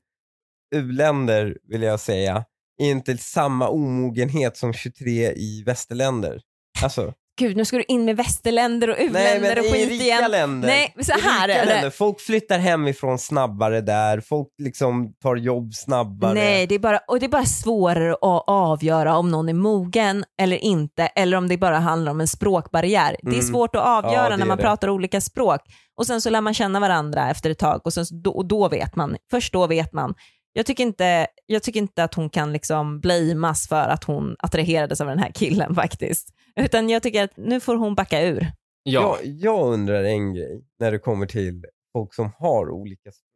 [0.73, 2.43] u-länder vill jag säga,
[2.81, 6.39] är inte samma omogenhet som 23 i västerländer.
[6.83, 10.31] Alltså, Gud, nu ska du in med västerländer och u-länder och i skit rika igen.
[10.31, 10.67] länder.
[10.67, 11.73] Nej, så här är det.
[11.73, 11.89] länder.
[11.89, 16.33] Folk flyttar hemifrån snabbare där, folk liksom tar jobb snabbare.
[16.33, 20.25] Nej, det är, bara, och det är bara svårare att avgöra om någon är mogen
[20.41, 23.15] eller inte, eller om det bara handlar om en språkbarriär.
[23.21, 23.45] Det är Mm.
[23.45, 24.63] svårt att avgöra Ja, när är man det.
[24.63, 25.61] pratar olika språk.
[25.97, 28.95] Och sen så lär man känna varandra efter ett tag och, sen, och då vet
[28.95, 29.15] man.
[29.31, 30.13] Först då vet man.
[30.53, 35.01] Jag tycker inte, jag tycker inte att hon kan liksom blamas för att hon attraherades
[35.01, 36.29] av den här killen faktiskt.
[36.59, 38.51] Utan jag tycker att nu får hon backa ur.
[38.83, 39.17] Ja.
[39.23, 43.29] Jag, jag undrar en grej när det kommer till folk som har olika språk.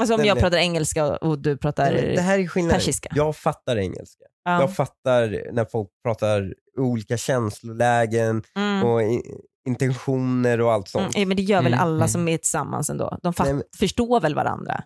[0.00, 2.78] Alltså om Den jag är- pratar engelska och du pratar Nej, Det här är skillnaden.
[2.78, 3.08] persiska.
[3.14, 4.24] Jag fattar engelska.
[4.44, 4.60] Ja.
[4.60, 8.84] Jag fattar när folk pratar olika känslolägen Mm.
[8.84, 9.22] och i,
[9.68, 11.16] intentioner och allt sånt.
[11.16, 12.08] Mm, men det gör väl Mm, alla mm.
[12.08, 13.18] som är tillsammans ändå?
[13.22, 14.82] De fatt, Nej, men- förstår väl varandra?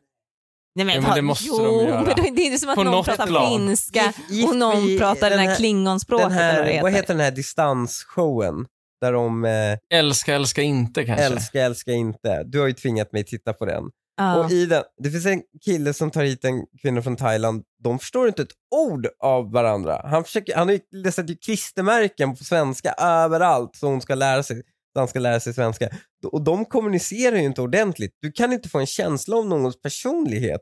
[0.75, 2.03] Nej, Ja, men det måste jo, de göra.
[2.17, 3.51] Men det är inte som att På någon pratar plan.
[3.51, 6.29] finska If- if och någon we- pratar den här klingonspråket.
[6.29, 7.15] den eller vad, här, vad heter.
[7.15, 8.67] den här distansshowen?
[9.01, 11.25] Där de eh, Älska, älska inte kanske.
[11.25, 12.43] älskar, älskar inte.
[12.45, 13.85] Du har ju tvingat mig titta på den.
[14.17, 14.37] Ja.
[14.45, 17.63] Och i den, det finns en kille som tar hit en kvinna från Thailand.
[17.85, 20.01] De förstår inte ett ord av varandra.
[20.05, 20.73] Han, försöker, han har
[21.05, 24.63] ju sätter ju klistermärken på svenska överallt så hon ska lära sig,
[24.95, 25.89] han ska lära sig svenska.
[26.27, 28.13] Och de kommunicerar ju inte ordentligt.
[28.21, 30.61] Du kan inte få en känsla av någons personlighet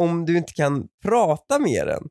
[0.00, 2.02] om du inte kan prata med den.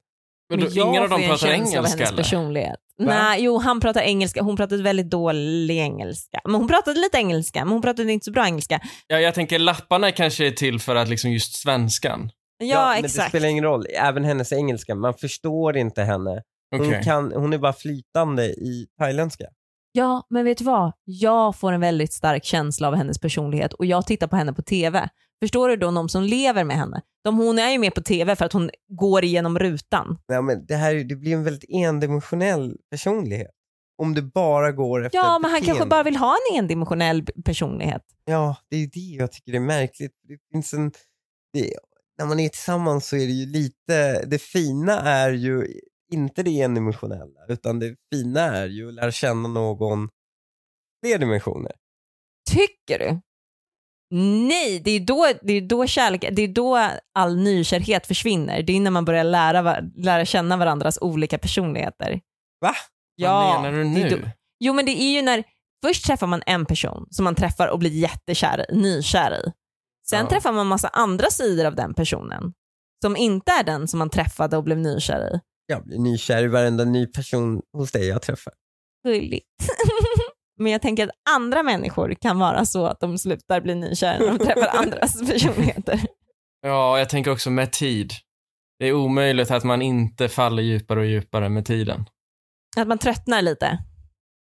[0.50, 2.24] Men då, jag ingen av dem får ju en pratar känsla av engelska hennes eller?
[2.24, 2.80] personlighet.
[2.98, 3.06] Va?
[3.06, 6.42] Nej, jo han pratar engelska, hon pratade väldigt dålig engelska.
[6.44, 8.82] Men hon pratade lite engelska, men hon pratade inte så bra engelska.
[9.08, 12.32] Ja, jag tänker lapparna kanske är till för att liksom just svenskan.
[12.58, 13.30] Ja, men det exakt.
[13.30, 13.86] spelar ingen roll.
[13.90, 16.42] Även hennes engelska, man förstår inte henne.
[16.72, 17.04] Hon, Okej.
[17.04, 19.46] kan, hon är bara flytande i thailändska.
[19.96, 20.94] Ja, men vet du vad?
[21.04, 24.62] Jag får en väldigt stark känsla av hennes personlighet och jag tittar på henne på
[24.62, 25.10] TV.
[25.42, 27.02] Förstår du då de som lever med henne?
[27.24, 30.18] De, hon är ju med på TV för att hon går igenom rutan.
[30.28, 33.52] Nej, men det, här, det blir en väldigt endimensionell personlighet.
[33.98, 38.02] Om du bara går efter Ja, men han kanske bara vill ha en endimensionell personlighet.
[38.26, 40.12] Ja, det är det jag tycker är märkligt.
[40.28, 40.92] Det finns en,
[41.54, 41.74] det,
[42.18, 45.68] när man är tillsammans så är det ju lite, det fina är ju
[46.14, 50.10] inte det endimensionella, utan det fina är ju att lära känna någon
[51.06, 51.72] fler dimensioner.
[52.52, 53.20] Tycker du?
[54.48, 58.64] Nej, det är då, det är då kärlek, det är då all nykärhet försvinner.
[58.64, 62.22] Det är när man börjar lära, lära känna varandras olika personligheter.
[62.62, 62.74] Va?
[63.16, 64.10] Ja, Vad menar du nu?
[64.10, 64.28] då-
[64.60, 65.44] Jo men det är ju när,
[65.86, 69.52] först träffar man en person som man träffar och blir jättekär i, nykär i.
[70.10, 70.30] Sen Ja.
[70.30, 72.54] träffar man massa andra sidor av den personen
[73.02, 75.40] som inte är den som man träffade och blev nykär i.
[75.66, 78.54] Jag blir nykär i varenda ny person hos dig jag träffar.
[79.08, 79.48] Gulligt.
[80.60, 84.38] Men jag tänker att andra människor kan vara så att de slutar bli nykära när
[84.38, 86.00] de träffar andras personligheter.
[86.62, 88.14] Ja, jag tänker också med tid.
[88.80, 92.06] Det är omöjligt att man inte faller djupare och djupare med tiden.
[92.78, 93.78] Att man tröttnar lite.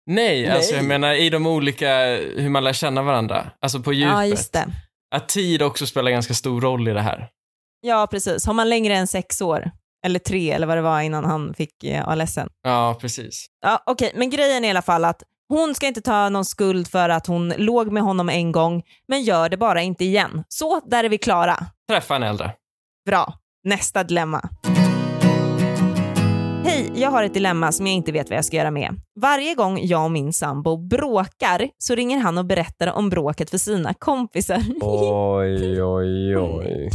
[0.06, 0.50] Nej, Nej.
[0.50, 2.04] alltså jag menar i de olika,
[2.36, 3.50] hur man lär känna varandra.
[3.60, 4.12] Alltså på djupet.
[4.12, 4.66] Ja, just det.
[5.14, 7.28] Att tid också spelar ganska stor roll i det här.
[7.80, 8.46] Ja, precis.
[8.46, 9.70] Har man längre än sex år,
[10.06, 12.48] eller tre eller vad det var innan han fick eh, ALSen.
[12.62, 13.46] Ja, precis.
[13.62, 16.88] Ja, Okej, men grejen är i alla fall att hon ska inte ta någon skuld
[16.88, 20.44] för att hon låg med honom en gång, men gör det bara inte igen.
[20.48, 21.66] Så, där är vi klara.
[21.88, 22.52] Träffa en äldre.
[23.06, 23.34] Bra.
[23.64, 24.48] Nästa dilemma.
[26.64, 29.00] Hej, jag har ett dilemma som jag inte vet vad jag ska göra med.
[29.20, 33.58] Varje gång jag och min sambo bråkar så ringer han och berättar om bråket för
[33.58, 34.62] sina kompisar.
[34.80, 36.90] Oj, oj, oj.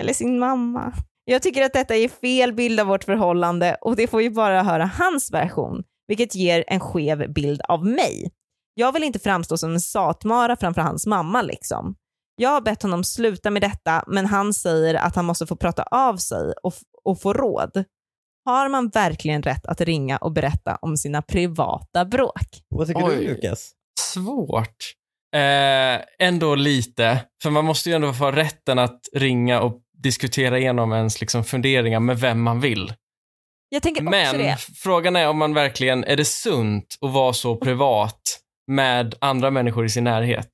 [0.00, 0.92] Eller sin mamma.
[1.24, 4.62] Jag tycker att detta är fel bild av vårt förhållande och det får ju bara
[4.62, 8.30] höra hans version, vilket ger en skev bild av mig.
[8.74, 11.94] Jag vill inte framstå som en satmara framför hans mamma liksom.
[12.36, 15.82] Jag har bett honom sluta med detta, men han säger att han måste få prata
[15.82, 17.84] av sig och, och få råd.
[18.44, 22.62] Har man verkligen rätt att ringa och berätta om sina privata bråk?
[22.68, 23.16] Vad tycker Oj.
[23.16, 23.72] du Lukas?
[24.00, 24.94] Svårt.
[25.34, 27.24] Eh, ändå lite.
[27.42, 32.00] För man måste ju ändå få rätten att ringa och diskutera igenom ens liksom funderingar
[32.00, 32.92] med vem man vill.
[33.68, 34.56] Jag tänker också Men det.
[34.76, 38.20] frågan är om man verkligen, är det sunt att vara så privat
[38.66, 40.50] med andra människor i sin närhet?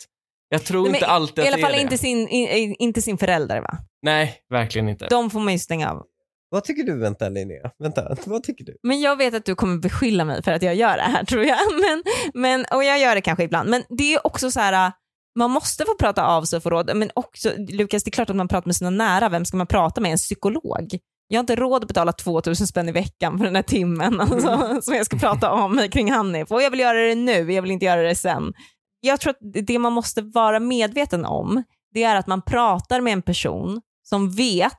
[0.49, 1.83] Jag tror Nej, inte alltid I att alla det fall är det.
[1.83, 3.79] inte sin, i, inte sin förälder va?
[4.03, 5.07] Nej, verkligen inte.
[5.11, 6.03] De får man ju stänga av.
[6.51, 6.99] Vad tycker du?
[6.99, 8.17] Vänta Linnea, vänta.
[8.27, 8.77] Vad tycker du?
[8.83, 11.45] Men jag vet att du kommer beskylla mig för att jag gör det här tror
[11.45, 11.59] jag.
[11.81, 12.03] Men,
[12.35, 13.71] men, och jag gör det kanske ibland.
[13.71, 14.93] Men det är också så här,
[15.39, 16.97] man måste få prata av sig och få råd.
[16.97, 19.29] Men också, Lukas, det är klart att man pratar med sina nära.
[19.29, 20.13] Vem ska man prata med?
[20.13, 20.99] En psykolog?
[21.29, 24.79] Jag har inte råd att betala 2000 spänn i veckan för den här timmen alltså,
[24.83, 26.51] som jag ska prata om kring Hanif.
[26.51, 28.53] Och jag vill göra det nu, jag vill inte göra det sen.
[29.01, 31.63] Jag tror att det man måste vara medveten om,
[31.95, 34.73] det är att man pratar med en person som vet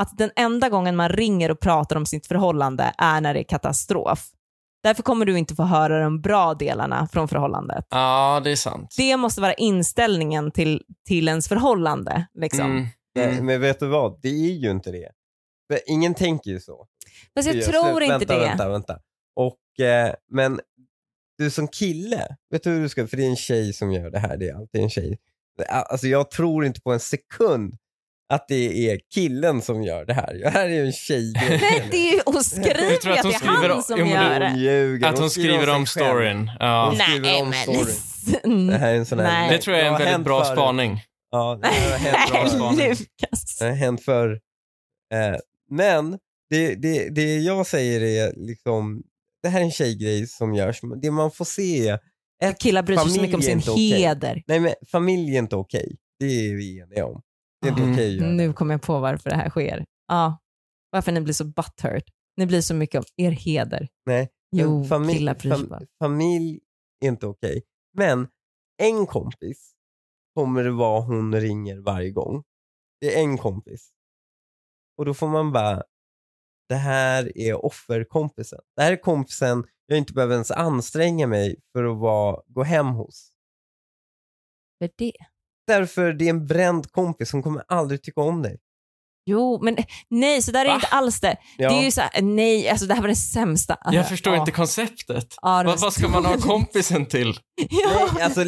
[0.00, 3.44] att den enda gången man ringer och pratar om sitt förhållande är när det är
[3.44, 4.28] katastrof.
[4.82, 7.86] Därför kommer du inte få höra de bra delarna från förhållandet.
[7.90, 8.94] Ja, det är sant.
[8.96, 12.26] Det måste vara inställningen till, till ens förhållande.
[12.34, 12.70] Liksom.
[12.70, 12.86] Mm.
[13.14, 13.46] Nej, Mm.
[13.46, 14.20] men vet du vad?
[14.22, 15.08] Det är ju inte det.
[15.86, 16.86] Ingen tänker ju så.
[17.36, 18.40] Fast jag Seriöst, tror inte vänta, det.
[18.40, 18.98] Vänta, vänta.
[19.36, 20.60] Och, eh, men
[21.38, 24.10] du som kille, vet du hur du ska, för det är en tjej som gör
[24.10, 25.18] det här, det är alltid en tjej.
[25.68, 27.74] Alltså jag tror inte på en sekund
[28.28, 30.34] att det är killen som gör det här.
[30.34, 31.32] Det här är ju en tjej.
[31.36, 34.48] Nej, det är ju att att hon det är skriver han om- som gör det-
[34.48, 35.06] Hon ljuger.
[35.08, 36.50] Att hon skriver om storyn.
[36.58, 36.86] Ja.
[36.86, 37.86] Hon skriver om storyn.
[38.44, 38.66] men...
[38.66, 39.26] Det här är en sån här...
[39.26, 39.50] Nej.
[39.50, 40.56] Det tror jag är en väldigt bra förut.
[40.58, 41.02] spaning.
[41.30, 42.88] Ja, det har hänt bra spaning.
[42.88, 43.58] Lukas.
[43.58, 44.30] Det har hänt för
[45.14, 45.36] eh,
[45.70, 46.18] Men
[46.50, 49.02] det, det, det jag säger är liksom,
[49.42, 50.80] det här är en tjejgrej som görs.
[51.02, 51.98] Det man får se är,
[52.44, 54.42] ett, Killar bryr sig så mycket om sin heder.
[54.46, 55.96] Nej men familj är inte okej.
[56.18, 57.22] Det är vi eniga om.
[57.60, 57.94] Det är inte Mm.
[57.94, 58.28] okej göra.
[58.30, 59.84] Nu kommer jag på varför det här sker.
[60.06, 60.38] Ja,
[60.90, 62.04] varför ni blir så butthurt.
[62.36, 63.88] Ni blir så mycket om er heder.
[64.06, 64.28] Nej.
[64.56, 66.60] Jo, familj, killar fam, familj
[67.04, 67.62] är inte okej.
[67.92, 68.28] Men
[68.82, 69.72] en kompis
[70.34, 72.44] kommer det vara hon ringer varje gång.
[73.00, 73.90] Det är en kompis.
[74.96, 75.82] Och då får man bara,
[76.68, 78.60] det här är offerkompisen.
[78.76, 82.86] Det här är kompisen jag inte behöver ens anstränga mig för att vara, gå hem
[82.86, 83.32] hos.
[84.78, 85.12] För det.
[85.68, 88.58] Därför det är en bränd kompis som kommer aldrig tycka om dig.
[89.30, 89.76] Jo, men
[90.10, 90.74] nej, så där är Va?
[90.74, 91.36] inte alls det.
[91.58, 91.68] Ja.
[91.70, 93.76] Det är ju så här, nej, alltså det här var det sämsta.
[93.92, 94.40] Jag förstår Ja.
[94.40, 95.34] inte konceptet.
[95.42, 97.28] Ja, vad, vad ska man ha kompisen till?
[97.70, 98.08] Ja.
[98.14, 98.44] Nej, alltså,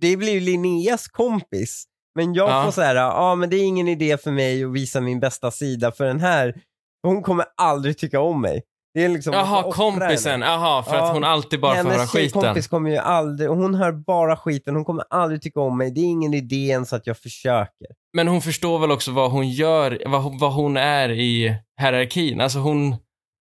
[0.00, 1.84] det blir ju Linneas kompis.
[2.14, 2.64] Men jag Ja.
[2.64, 5.50] får så här, ja men det är ingen idé för mig att visa min bästa
[5.50, 6.54] sida för den här,
[7.02, 8.62] hon kommer aldrig tycka om mig.
[8.94, 10.40] Det är liksom, Jaha, kompisen.
[10.40, 11.02] Jaha, för Ja.
[11.06, 12.30] att hon alltid bara får höra skiten.
[12.40, 15.90] tjejkompis kommer ju aldrig, hon hör bara skiten, hon kommer aldrig tycka om mig.
[15.90, 17.86] Det är ingen idé ens att jag försöker.
[18.16, 22.40] Men hon förstår väl också vad hon gör, vad, hon- vad hon är i hierarkin.
[22.40, 22.96] Alltså hon,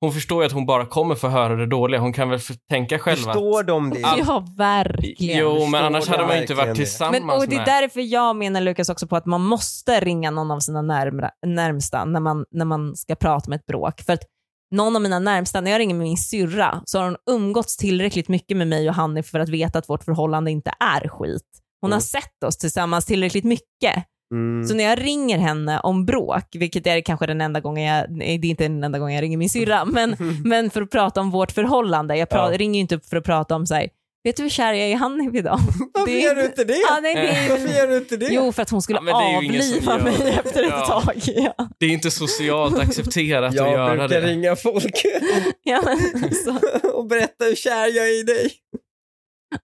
[0.00, 2.00] hon förstår ju att hon bara kommer få höra det dåliga.
[2.00, 3.66] Hon kan väl tänka själv Förstår att...
[3.66, 4.00] de det?
[4.00, 5.38] ja, verkligen.
[5.38, 7.66] Jo, men förstår annars hade man ju inte varit tillsammans Men, och det är med...
[7.66, 12.04] därför jag menar Lukas också på att man måste ringa någon av sina närmra, närmsta
[12.04, 14.00] när man, när man ska prata med ett bråk.
[14.00, 14.22] För att
[14.70, 18.56] någon av mina närmsta, när jag ringer min syrra så har hon umgåtts tillräckligt mycket
[18.56, 21.42] med mig och Hanif för att veta att vårt förhållande inte är skit.
[21.80, 22.00] Hon har Mm.
[22.02, 24.04] sett oss tillsammans tillräckligt mycket.
[24.34, 24.66] Mm.
[24.68, 28.38] Så när jag ringer henne om bråk, vilket är kanske den enda gången jag, nej,
[28.38, 31.20] det är inte den enda gången jag ringer min syrra, men, men för att prata
[31.20, 32.16] om vårt förhållande.
[32.16, 32.58] Jag pra, Ja.
[32.58, 33.88] ringer ju inte upp för att prata om så här,
[34.26, 35.58] Vet du hur kär jag är i Hanif idag?
[35.94, 36.76] Varför Det är gör du inte- det?
[36.76, 38.28] Ja, nej, det är- Varför gör du inte det?
[38.30, 40.30] Jo, för att hon skulle Ja, är avliva mig det.
[40.44, 40.86] efter ett Ja.
[40.86, 41.14] tag.
[41.26, 41.68] Ja.
[41.78, 44.26] Det är inte socialt accepterat att jag göra brukar det.
[44.26, 45.02] ringa folk
[45.62, 45.82] Ja,
[46.14, 46.58] men, så,
[46.92, 48.50] och berätta hur kär jag är i dig.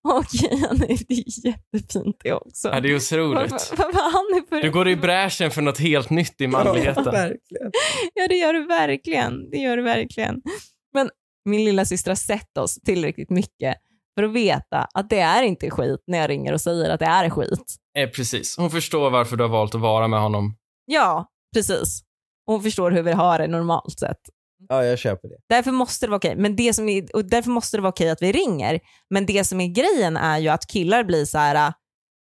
[0.08, 2.68] okej, Hanif, det är jättefint det också.
[2.68, 3.50] Ja, det är otroligt.
[3.52, 7.04] Varför- varför för Du går i bräschen för något helt nytt i Ja, manligheten.
[7.04, 7.70] verkligen.
[8.14, 9.50] Ja, det gör du verkligen.
[9.50, 10.42] Det gör du verkligen.
[10.94, 11.10] Men
[11.44, 13.76] min lilla syster har sett oss tillräckligt mycket
[14.14, 17.06] för att veta att det är inte skit när jag ringer och säger att det
[17.06, 17.76] är skit.
[17.98, 18.56] Eh, precis.
[18.58, 20.56] Hon förstår varför du har valt att vara med honom.
[20.84, 22.02] Ja, precis.
[22.46, 24.18] Hon förstår hur vi har det normalt sett.
[24.68, 25.36] Ja, jag köper det.
[25.48, 26.36] Därför måste det vara okej.
[26.36, 28.80] Men det som är, och därför måste det vara okej att vi ringer.
[29.10, 31.72] Men det som är grejen är ju att killar blir så här.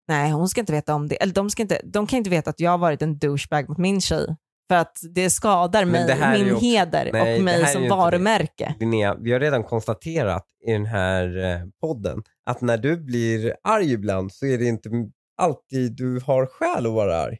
[0.07, 1.15] nej hon ska inte veta om det.
[1.15, 3.77] Eller de, ska inte, de kan inte veta att jag har varit en douchebag mot
[3.77, 4.35] min tjej.
[4.67, 8.75] För att det skadar mig, det min också- heder Nej, och mig som varumärke.
[8.79, 13.91] Linnea, vi har redan konstaterat i den här eh, podden att när du blir arg
[13.91, 14.89] ibland så är det inte
[15.37, 17.37] alltid du har skäl att vara arg.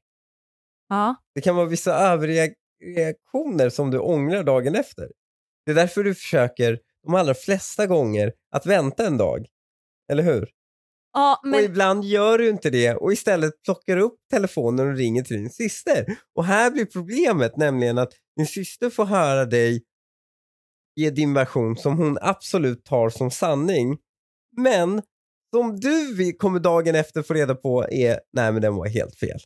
[0.90, 1.16] Ja.
[1.36, 5.12] Det kan vara vissa överreaktioner som du ångrar dagen efter.
[5.66, 9.46] Det är därför du försöker de allra flesta gånger att vänta en dag.
[10.12, 10.50] Eller hur?
[11.14, 15.24] Ja, Och men ibland gör du inte det och istället plockar upp telefonen och ringer
[15.24, 16.06] till din syster.
[16.36, 19.84] Och här blir problemet nämligen att din syster får höra dig
[20.96, 23.98] ge din version som hon absolut tar som sanning.
[24.58, 25.02] Men
[25.56, 29.40] som du kommer dagen efter få reda på är, nej men den var helt fel.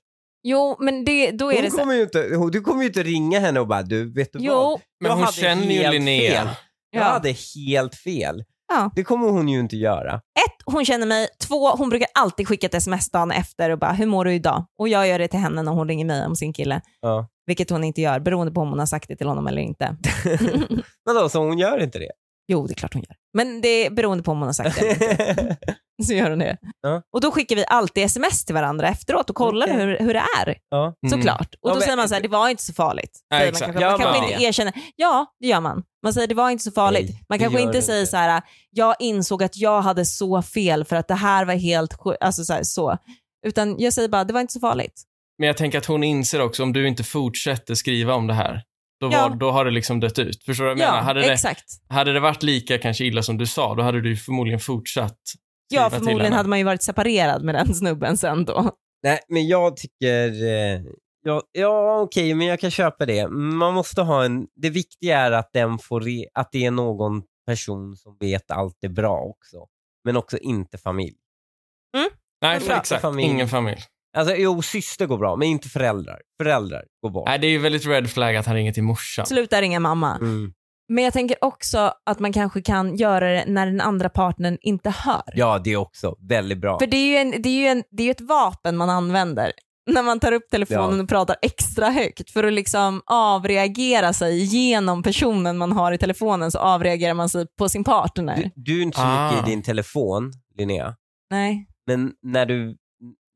[0.43, 2.87] jo, men det, då är Hon det så kommer ju inte, hon- du kommer ju
[2.87, 4.45] inte ringa henne och bara, du vet du vad?
[4.47, 6.31] Jo, Men Jag hon hade känner ju helt Linnea.
[6.31, 6.47] fel.
[6.91, 7.05] Jag Ja.
[7.05, 8.43] hade helt fel.
[8.67, 8.91] Ja.
[8.95, 10.13] Det kommer hon ju inte göra.
[10.15, 11.27] ett, hon känner mig.
[11.47, 14.65] Två, hon brukar alltid skicka ett sms dagen efter och bara, hur mår du idag?
[14.79, 16.81] Och jag gör det till henne när hon ringer mig om sin kille.
[17.01, 17.27] Ja.
[17.45, 19.95] Vilket hon inte gör, beroende på om hon har sagt det till honom eller inte.
[21.05, 22.11] Vadå, så hon gör inte det?
[22.47, 23.15] Jo, det är klart hon gör.
[23.33, 25.57] Men det är beroende på om hon har sagt det eller inte.
[26.05, 26.57] Så gör hon det.
[26.81, 27.01] Ja.
[27.13, 29.77] Och då skickar vi alltid sms till varandra efteråt och kollar Okej.
[29.77, 30.57] hur, hur det är.
[30.69, 30.93] ja.
[31.07, 31.11] Mm.
[31.17, 31.55] Såklart.
[31.61, 33.19] Och Ja, då men- säger man så här, det var inte så farligt.
[33.29, 33.37] Ja.
[33.39, 34.73] Man kanske, man kanske inte erkänner.
[34.95, 35.83] Ja, det gör man.
[36.07, 37.09] Man säger det var inte så farligt.
[37.09, 38.11] Nej, man det kanske inte det säger inte.
[38.11, 38.41] så här,
[38.71, 41.93] jag insåg att jag hade så fel för att det här var helt.
[42.21, 42.97] Alltså så, här, så.
[43.47, 45.03] Utan jag säger bara, det var inte så farligt.
[45.37, 48.61] Men jag tänker att hon inser också, om du inte fortsätter skriva om det här,
[49.01, 49.27] då, Ja.
[49.29, 50.43] var, då har det liksom dött ut.
[50.43, 50.97] Förstår du vad jag menar?
[50.97, 51.63] Ja, Hade det, exakt.
[51.89, 55.19] hade det varit lika kanske illa som du sa, då hade du förmodligen fortsatt
[55.69, 58.71] Ja, förmodligen hade man ju varit separerad med den snubben sen då.
[59.03, 60.31] Nej, men jag tycker...
[61.27, 63.27] Ja, ja okej, men jag kan köpa det.
[63.27, 64.47] Man måste ha en...
[64.55, 68.83] Det viktiga är att, den får re, att det är någon person som vet allt
[68.83, 69.57] är bra också.
[70.03, 71.15] Men också inte familj.
[72.41, 72.77] Nej, Bra.
[72.77, 73.01] exakt.
[73.01, 73.27] Familj.
[73.29, 73.77] Ingen familj.
[74.17, 76.21] Alltså jo, syster går bra, men inte föräldrar.
[76.41, 77.27] Föräldrar går bort.
[77.27, 79.25] Nej, det är ju väldigt red flag att han ringer till morsan.
[79.25, 80.15] Sluta ringa mamma.
[80.15, 80.53] Mm.
[80.89, 84.89] Men jag tänker också att man kanske kan göra det när den andra partnern inte
[84.89, 85.23] hör.
[85.33, 86.79] Ja, det är också väldigt bra.
[86.79, 88.89] För det är ju, en, det är ju en, det är ju ett vapen man
[88.89, 89.51] använder
[89.93, 91.03] när man tar upp telefonen Ja.
[91.03, 96.51] och pratar extra högt för att liksom avreagera sig genom personen man har i telefonen
[96.51, 98.35] så avreagerar man sig på sin partner.
[98.35, 99.31] Du, du är inte så Ah.
[99.31, 100.95] mycket i din telefon, Linnea.
[101.29, 101.67] Nej.
[101.85, 102.77] Men när du,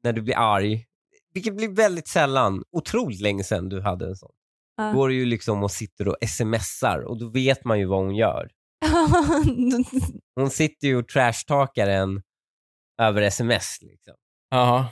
[0.04, 0.86] när du blir arg,
[1.34, 4.32] vilket blir väldigt sällan, otroligt länge sedan du hade en sån.
[4.78, 4.92] Ja.
[4.92, 8.16] Går du ju liksom och sitter och smsar och då vet man ju vad hon
[8.16, 8.50] gör.
[10.36, 12.22] Hon sitter ju och trashtalkar en
[13.02, 13.78] över sms.
[13.82, 14.14] Liksom.
[14.50, 14.86] Jaha.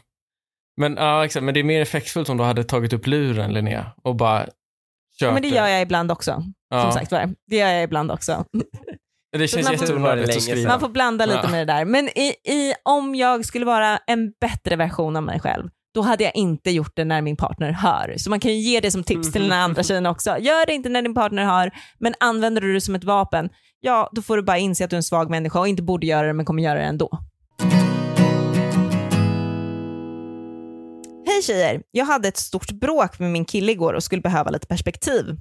[0.79, 1.43] Men, ja, exakt.
[1.43, 4.45] Men det är mer effektfullt om du hade tagit upp luren, Linnea, och bara
[5.19, 6.43] kört Men det gör jag ibland också.
[6.69, 6.81] Ja.
[6.81, 7.29] Som sagt var.
[7.47, 8.45] Det gör jag ibland också.
[9.37, 10.69] Det känns man får- jätteonödigt att skriva.
[10.69, 11.49] Man får blanda lite Ja.
[11.49, 11.85] med det där.
[11.85, 16.23] Men i, i, om jag skulle vara en bättre version av mig själv, då hade
[16.23, 18.13] jag inte gjort det när min partner hör.
[18.17, 20.29] Så man kan ju ge det som tips till den andra tjejen också.
[20.39, 24.09] Gör det inte när din partner hör, men använder du det som ett vapen, ja
[24.11, 26.27] då får du bara inse att du är en svag människa och inte borde göra
[26.27, 27.19] det men kommer göra det ändå.
[31.39, 31.81] Hej tjejer!
[31.91, 35.35] Jag hade ett stort bråk med min kille igår och skulle behöva lite perspektiv.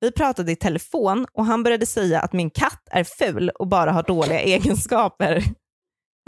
[0.00, 3.92] Vi pratade i telefon och han började säga att min katt är ful och bara
[3.92, 5.44] har dåliga egenskaper.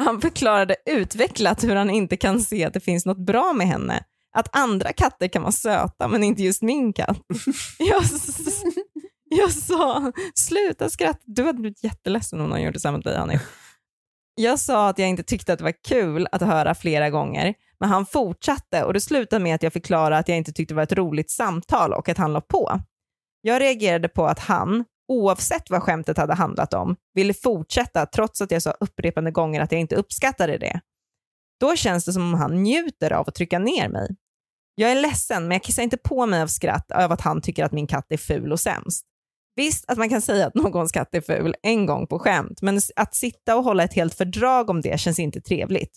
[0.02, 4.04] Han förklarade utvecklat hur han inte kan se att det finns något bra med henne.
[4.36, 7.18] Att andra katter kan vara söta men inte just min katt.
[7.78, 8.02] Jag,
[9.30, 11.20] jag sa, sluta skratta.
[11.24, 13.40] Du hade blivit jätteledsen om någon gjorde samma mot dig Hanif.
[14.34, 17.88] Jag sa att jag inte tyckte att det var kul att höra flera gånger, men
[17.88, 20.82] han fortsatte och det slutade med att jag förklarade att jag inte tyckte det var
[20.82, 22.80] ett roligt samtal och att han la på.
[23.40, 28.50] Jag reagerade på att han, oavsett vad skämtet hade handlat om, ville fortsätta trots att
[28.50, 30.80] jag sa upprepade gånger att jag inte uppskattade det.
[31.60, 34.16] Då känns det som om han njuter av att trycka ner mig.
[34.74, 37.64] Jag är ledsen, men jag kissar inte på mig av skratt över att han tycker
[37.64, 39.04] att min katt är ful och sämst.
[39.56, 42.80] Visst att man kan säga att någons katt är ful en gång på skämt, men
[42.96, 45.90] att sitta och hålla ett helt fördrag om det känns inte trevligt.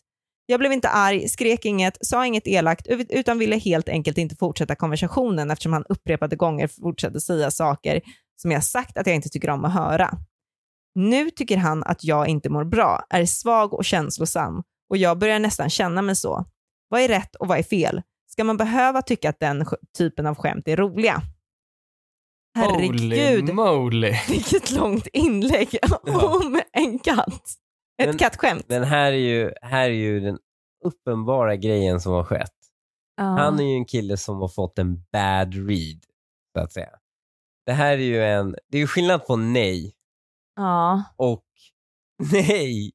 [0.45, 4.75] Jag blev inte arg, skrek inget, sa inget elakt, utan ville helt enkelt inte fortsätta
[4.75, 8.01] konversationen eftersom han upprepade gånger fortsatte säga saker
[8.41, 10.17] som jag sagt att jag inte tycker om att höra.
[10.95, 15.39] Nu tycker han att jag inte mår bra, är svag och känslosam och jag börjar
[15.39, 16.45] nästan känna mig så.
[16.89, 18.01] Vad är rätt och vad är fel?
[18.31, 19.65] Ska man behöva tycka att den
[19.97, 21.21] typen av skämt är roliga?
[22.55, 24.13] Herregud, Holy moly.
[24.29, 27.62] vilket långt inlägg om en katt.
[28.09, 28.65] Ett kattskämt.
[28.67, 30.39] Men här är, ju, här är ju den
[30.85, 32.55] uppenbara grejen som har skett.
[33.15, 33.23] Ja.
[33.23, 36.05] Han är ju en kille som har fått en bad read,
[36.57, 36.89] så att säga.
[37.65, 39.93] Det här är ju en, det är ju skillnad på nej
[40.55, 41.03] ja.
[41.15, 41.45] och
[42.31, 42.91] nej.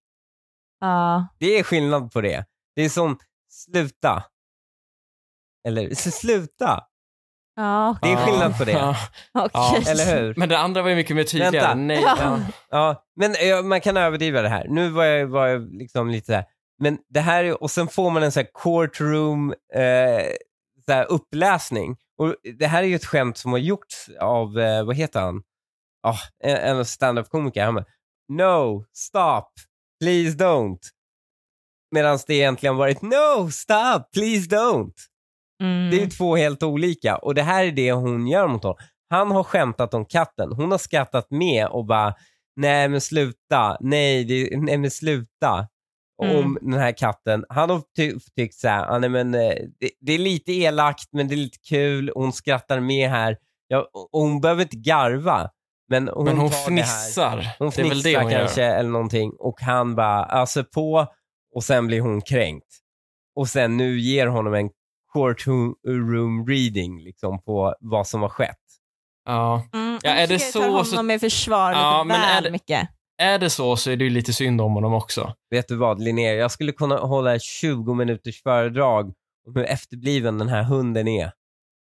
[0.81, 1.29] ja.
[1.39, 2.47] Det är skillnad på det.
[2.77, 4.25] Det är som sluta.
[5.69, 6.88] Eller sluta.
[7.61, 8.73] Ja, Det är skillnad på det.
[8.73, 8.97] Ja.
[9.35, 9.85] okej.
[9.93, 10.35] Eller hur?
[10.37, 11.53] Men det andra var ju mycket mer tydligare.
[11.53, 11.75] Vänta.
[11.75, 12.17] Nej, Ja.
[12.21, 12.39] ja.
[12.71, 14.67] Ja, men eh, man kan överdriva det här.
[14.69, 16.45] Nu var jag, var jag liksom lite så här.
[16.83, 20.27] Men det här är, och sen får man en så här courtroom eh,
[20.87, 21.97] så här uppläsning.
[22.19, 25.43] Och det här är ju ett skämt som har gjorts av, eh, vad heter han?
[26.03, 27.65] Ah, en en stand-up-komiker.
[27.65, 27.85] Han bara,
[28.33, 29.49] no, stop,
[30.03, 30.79] please don't.
[31.95, 34.93] Medan det egentligen varit no, stop, please don't.
[35.63, 35.91] Mm.
[35.91, 38.79] Det är ju två helt olika och det här är det hon gör mot honom.
[39.11, 40.53] Han har skämtat om katten.
[40.53, 42.15] Hon har skrattat med och bara,
[42.57, 45.69] nej men sluta, nej, det, nej men sluta.
[46.23, 46.37] Mm.
[46.37, 47.45] Om den här katten.
[47.49, 51.09] Han har ty tyckt så här, ah, nej, men, eh, det, det är lite elakt
[51.13, 52.13] men det är lite kul.
[52.15, 53.37] Hon skrattar med här.
[53.69, 55.51] Ja, och hon behöver inte garva.
[55.89, 57.57] Men hon, Men hon det fnissar.
[57.59, 58.77] Hon det är väl det fnissar hon kanske gör.
[58.77, 61.07] eller någonting och han bara öser på
[61.55, 62.67] och sen blir hon kränkt.
[63.35, 64.71] Och sen nu ger honom en
[65.23, 68.57] courtroom reading liksom på vad som har skett.
[69.25, 69.63] Ja.
[69.73, 69.99] Mm.
[70.03, 72.51] Ja, är det så jag tar så- honom med försvar lite Ja, är väl det-
[72.51, 72.89] mycket.
[73.23, 75.35] Är det så så är det ju lite synd om honom också.
[75.51, 79.07] Vet du vad Linnea, jag skulle kunna hålla ett 20 minuters föredrag
[79.47, 81.33] om hur efterbliven den här hunden är.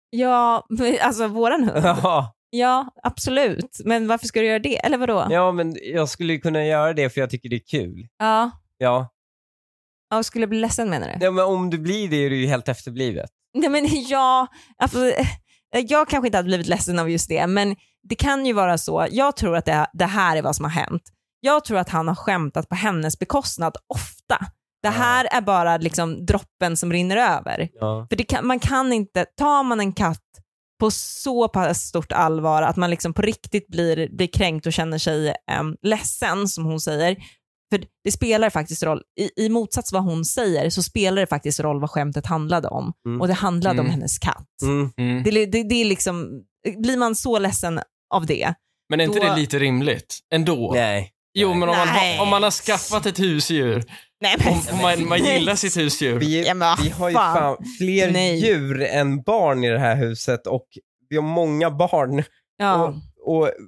[0.10, 0.66] Ja,
[1.02, 1.86] alltså våran hund.
[2.04, 3.78] Ja, Ja, absolut.
[3.86, 4.86] Men varför ska du göra det?
[4.86, 5.28] Eller vadå?
[5.30, 8.08] ja, men jag skulle kunna göra det för jag tycker det är kul.
[8.18, 8.52] Ja.
[8.78, 9.10] Ja,
[10.16, 11.26] ja skulle jag bli ledsen menar du?
[11.26, 13.30] ja men om du blir det är du ju helt efterblivet.
[13.54, 14.48] Nej men ja,
[14.78, 15.28] alltså, eh,
[15.88, 17.76] jag kanske inte hade blivit ledsen av just det, men
[18.10, 19.08] det kan ju vara så.
[19.12, 21.04] Jag tror att det, det här är vad som har hänt.
[21.40, 24.38] Jag tror att han har skämtat på hennes bekostnad ofta.
[24.84, 27.70] Det här är bara liksom droppen som rinner över.
[27.74, 28.08] Ja.
[28.10, 30.20] För kan, man kan inte, tar man en katt
[30.80, 34.98] på så pass stort allvar att man liksom på riktigt blir, blir kränkt och känner
[34.98, 37.18] sig um, ledsen som hon säger.
[37.74, 41.60] För det spelar faktiskt roll, i, i motsats vad hon säger så spelar det faktiskt
[41.60, 42.94] roll vad skämtet handlade om.
[43.08, 43.22] Mm.
[43.22, 43.92] Och det handlade om Mm.
[43.92, 44.48] hennes katt.
[44.64, 44.92] Mm.
[44.98, 45.24] Mm.
[45.24, 46.42] Det, det, det är liksom,
[46.78, 47.80] blir man så ledsen
[48.14, 48.54] av det,
[48.90, 50.20] Men är inte Då- det lite rimligt?
[50.34, 50.72] Ändå?
[50.76, 51.10] Nej.
[51.34, 53.84] Jo, men om man, har, om man har skaffat ett husdjur,
[54.22, 56.20] nej om, om man, man gillar sitt husdjur.
[56.20, 57.36] Vi, Ja, men vi har ju fan.
[57.38, 58.40] fan fler Nej.
[58.46, 60.68] djur än barn i det här huset och
[61.10, 62.24] vi har många barn.
[62.58, 62.84] Ja.
[62.88, 62.96] Och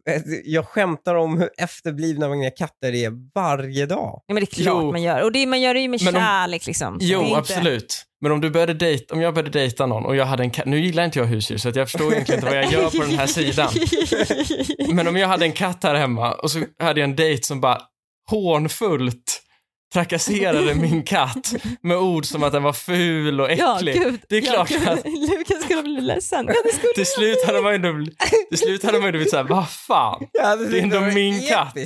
[0.09, 4.21] eh, jag skämtar om hur efterblivna mina katter är varje dag.
[4.27, 4.91] ja, men det är klart Jo.
[4.91, 5.23] man gör.
[5.23, 6.97] Och det, man gör det ju med Men om- kärlek liksom.
[6.97, 8.03] Det är Jo, inte- absolut.
[8.21, 10.65] Men om du började dejta, om jag började dejta någon och jag hade en katt,
[10.65, 12.97] nu gillar inte jag husdjur så att jag förstår egentligen inte vad jag gör på
[13.05, 13.69] den här sidan.
[14.95, 17.61] Men om jag hade en katt här hemma och så hade jag en dejt som
[17.61, 17.81] bara
[18.31, 19.34] hånfullt
[19.95, 23.93] trakasserade min katt med ord som att den var ful och Ja, äcklig.
[24.03, 24.19] gud.
[24.29, 26.45] Det är klart ja, att- Lukas skulle bli ledsen.
[26.47, 28.11] Ja, det skulle Till slut hade man ju ändå,
[28.49, 30.39] till slut hade man ju blivit såhär, vad fan, det
[30.79, 31.77] är ändå min katt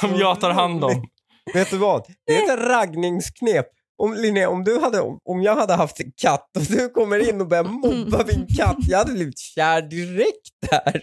[0.00, 1.06] som jag tar hand om.
[1.54, 2.04] Vet du vad?
[2.26, 3.66] Det är ett raggningsknep.
[4.02, 7.40] Om, Linnea, om, du hade, om jag hade haft en katt och du kommer in
[7.40, 11.02] och börjar mobba min katt, jag hade blivit kär direkt där.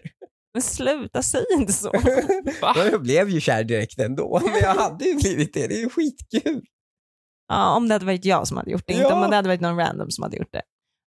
[0.55, 1.91] Men sluta, säg inte så.
[2.75, 5.67] Jag blev ju kär direkt ändå, men jag hade ju blivit det.
[5.67, 6.61] Det är ju skitkul.
[7.47, 9.23] Ja, om det hade varit jag som hade gjort det, inte Ja.
[9.23, 10.61] om det hade varit någon random som hade gjort det.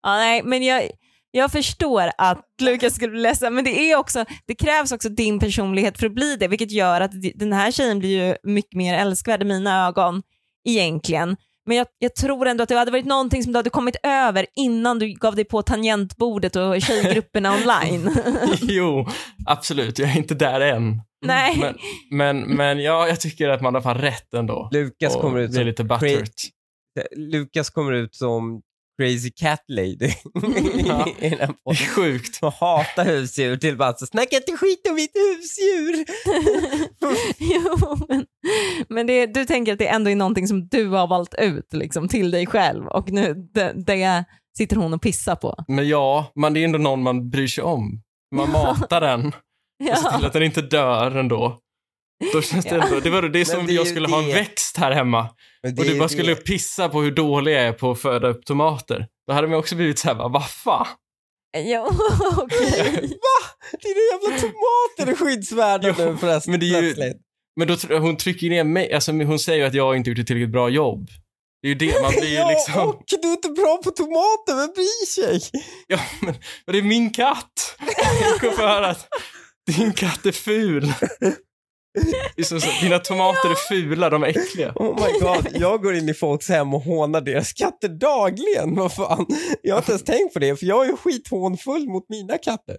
[0.02, 0.90] Ja, nej, men jag,
[1.30, 5.38] jag förstår att Lukas skulle bli ledsen, men det, är också, det krävs också din
[5.38, 8.94] personlighet för att bli det, vilket gör att den här tjejen blir ju mycket mer
[8.94, 10.22] älskvärd i mina ögon
[10.68, 11.36] egentligen.
[11.66, 14.46] Men jag, jag tror ändå att det hade varit någonting som du hade kommit över
[14.56, 18.10] innan du gav dig på tangentbordet och tjejgrupperna online.
[18.60, 19.06] Jo,
[19.46, 21.00] absolut, jag är inte där än.
[21.26, 21.58] nej.
[21.58, 21.76] Men,
[22.10, 24.68] men, men ja, jag tycker att man har fan rätt ändå.
[24.72, 26.34] Lukas kommer ut som lite butthurt.
[27.16, 28.62] Lukas kommer ut som
[29.00, 30.10] crazy cat lady
[30.86, 31.08] Ja.
[31.18, 31.86] i den här podden.
[31.94, 32.38] sjukt.
[32.42, 36.04] Och hatar husdjur till bara så snacka inte skit om mitt husdjur.
[37.54, 38.26] jo, men,
[38.88, 42.08] men det, du tänker att det ändå är någonting som du har valt ut liksom,
[42.08, 44.24] till dig själv och nu det, det
[44.58, 45.54] sitter hon och pissar på.
[45.68, 48.02] Men ja, man, det är ändå någon man bryr sig om.
[48.34, 51.60] Man matar den och ser till att den inte dör ändå.
[52.32, 54.34] Då känns det ändå, det var det är som det jag skulle ha en det.
[54.34, 55.28] växt här hemma
[55.62, 58.28] det och du bara det- skulle pissa på hur dålig jag är på att föda
[58.28, 59.06] upp tomater.
[59.26, 60.86] Då hade man också blivit såhär, vad fan?
[61.56, 61.86] Jo,
[62.36, 62.70] okej.
[63.82, 66.50] Dina jävla tomater är skyddsvärda nu förresten.
[66.50, 67.12] men det är ju-.
[67.56, 70.26] Men då, hon trycker ner mig, alltså hon säger ju att jag inte gjort ett
[70.26, 71.08] tillräckligt bra jobb.
[71.62, 73.90] Det är ju det, man blir ju ja, liksom, och du är inte bra på
[73.90, 75.40] tomater, vem bryr sig?
[75.86, 76.34] ja men
[76.66, 77.76] det är min katt.
[78.20, 79.08] Jag kommer få höra att
[79.76, 80.92] din katt är ful.
[82.36, 84.72] Det är som så, dina tomater är fula, de är äckliga.
[84.74, 88.74] Oh my god, jag går in i folks hem och hånar deras katter dagligen.
[88.74, 89.26] Vad fan?
[89.62, 92.76] Jag har inte ens tänkt på det, för jag är ju skithånfull mot mina katter.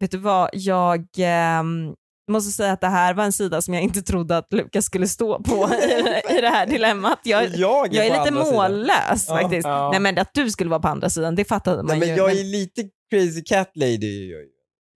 [0.00, 1.92] Vet du vad, jag ehm,
[2.30, 5.08] måste säga att det här var en sida som jag inte trodde att Lukas skulle
[5.08, 7.18] stå på i, i det här dilemmat.
[7.24, 8.56] Jag, Jag jag är lite andra sidan.
[8.72, 9.36] mållös Ja.
[9.40, 9.66] faktiskt.
[9.66, 9.90] Ja.
[9.90, 12.14] Nej men att du skulle vara på andra sidan, det fattade man Nej, men ju.
[12.14, 14.32] jag men- är lite crazy cat lady.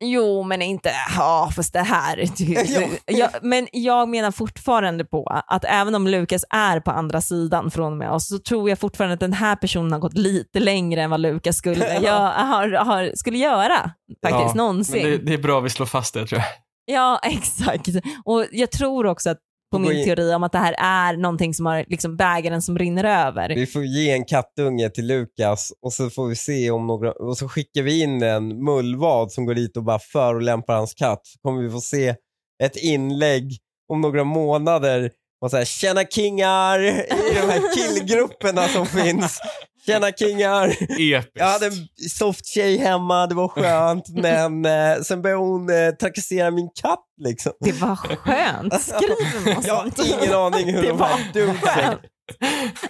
[0.04, 2.24] Jo, men inte, ja fast det här.
[2.38, 2.88] Ja.
[3.06, 7.92] jag, men jag menar fortfarande på att även om Lukas är på andra sidan från
[7.92, 11.02] och med oss så tror jag fortfarande att den här personen har gått lite längre
[11.02, 13.90] än vad Lukas skulle, jag, har, har, skulle göra
[14.26, 15.02] faktiskt Ja, någonsin.
[15.02, 16.48] Men det, det är bra att vi slår fast det tror jag.
[16.84, 17.88] Ja, exakt.
[18.24, 19.38] Och jag tror också att
[19.72, 22.78] på min in- teori om att det här är någonting som har liksom bägaren som
[22.78, 23.48] rinner över.
[23.48, 27.38] Vi får ge en kattunge till Lukas och så får vi se om några, och
[27.38, 31.20] så skickar vi in en mullvad som går dit och bara förolämpar hans katt.
[31.26, 32.14] Så kommer vi få se
[32.62, 33.58] ett inlägg
[33.92, 35.10] om några månader
[35.40, 39.40] och så här, tjena kingar i de här killgrupperna som finns.
[39.86, 40.68] Tjena kingar.
[40.68, 41.30] Episkt.
[41.34, 41.72] Jag hade en
[42.18, 47.04] soft tjej hemma, det var skönt, men eh, sen började hon eh, trakassera min katt
[47.24, 47.52] liksom.
[47.60, 48.82] Det var skönt.
[48.82, 51.08] Skriver man Jag har ingen aning hur Det de var
[51.54, 52.00] skönt.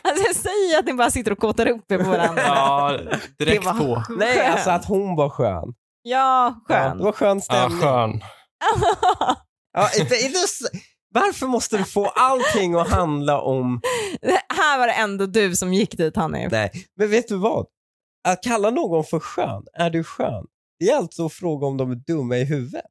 [0.03, 2.43] Alltså jag säger att ni bara sitter och kåtar upp er på varandra.
[2.47, 2.99] Ja,
[3.39, 4.05] direkt det var på.
[4.19, 5.75] Nej, alltså att hon var skön.
[6.03, 6.99] Ja, Ja, skön.
[6.99, 7.81] det var skön Ja, stämning.
[7.81, 8.21] skön.
[9.75, 10.39] Ja, inte, inte,
[11.13, 13.81] varför måste du få allting att handla om...
[14.49, 16.53] här var det ändå du som gick dit Hanif.
[16.53, 17.67] Nej, men vet du vad?
[18.29, 20.47] Att kalla någon för skön, är du skön?
[20.79, 22.85] Det är alltså att fråga om de är dumma i huvudet.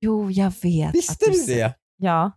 [0.00, 0.94] Jo, jag vet.
[0.94, 1.74] Visste du säger- det?
[1.96, 2.32] Ja.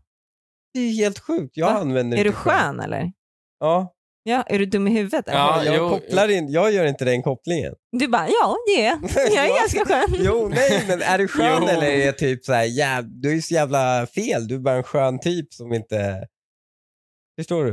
[0.73, 1.57] Det är helt sjukt.
[1.57, 1.79] Jag Va?
[1.79, 3.11] använder Är du inte skön eller?
[3.59, 3.92] Ja,
[4.25, 5.27] Ja, är du dum i huvudet?
[5.27, 5.37] Eller?
[5.39, 7.73] Ja, jag, jo, kopplar in, jag gör inte den kopplingen.
[7.91, 9.17] Du bara, ja det är jag.
[9.43, 9.55] är Ja.
[9.57, 10.19] ganska skön.
[10.19, 13.33] Jo, nej, men är du skön eller är det typ så här, jäv, du är
[13.33, 14.47] ju så jävla fel.
[14.47, 16.27] Du är bara en skön typ som inte...
[17.39, 17.71] Förstår du?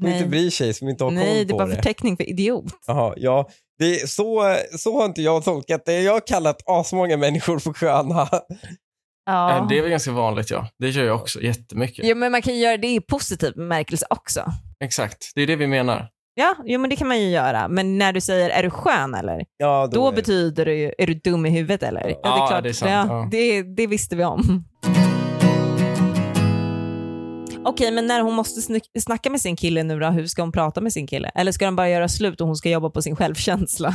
[0.00, 1.74] Som inte Nej, bryr sig, som inte har koll Nej det är på bara det.
[1.74, 2.64] förteckning för idiot.
[2.86, 3.48] Jaha, ja.
[3.78, 6.00] Det är, så, så har inte jag tolkat det.
[6.02, 8.28] Jag har kallat asmånga människor för sköna.
[8.30, 8.46] Ja.
[9.26, 10.68] Ja, Det är väl ganska vanligt ja.
[10.78, 12.04] Det gör jag också jättemycket.
[12.08, 14.44] Jo, men man kan ju göra det i positiv bemärkelse också.
[14.84, 16.08] Exakt, det är det vi menar.
[16.34, 17.68] Ja, jo, men det kan man ju göra.
[17.68, 19.44] Men när du säger är du skön eller?
[19.56, 20.16] Ja, Då är det.
[20.16, 22.08] betyder det ju, är du dum i huvudet eller?
[22.22, 23.28] Ja, Ja, det är sant, ja.
[23.30, 24.64] det, det visste vi om.
[27.64, 30.52] Okej, men när hon måste sn- snacka med sin kille nu då, hur ska hon
[30.52, 31.28] prata med sin kille?
[31.34, 33.94] Eller ska de bara göra slut och hon ska jobba på sin självkänsla?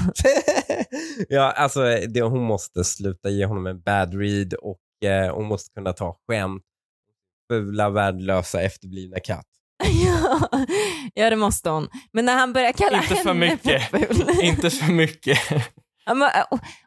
[1.30, 4.80] ja, alltså det, hon måste sluta ge honom en bad read och
[5.10, 6.64] eh, hon måste kunna ta skämt.
[7.52, 9.46] Fula, värdelösa, efterblivna katt.
[10.06, 10.40] ja,
[11.14, 11.88] ja, det måste hon.
[12.14, 13.94] Men när han börjar kalla Inte för mycket.
[14.44, 15.40] Inte för mycket.
[16.06, 16.30] Ja, men,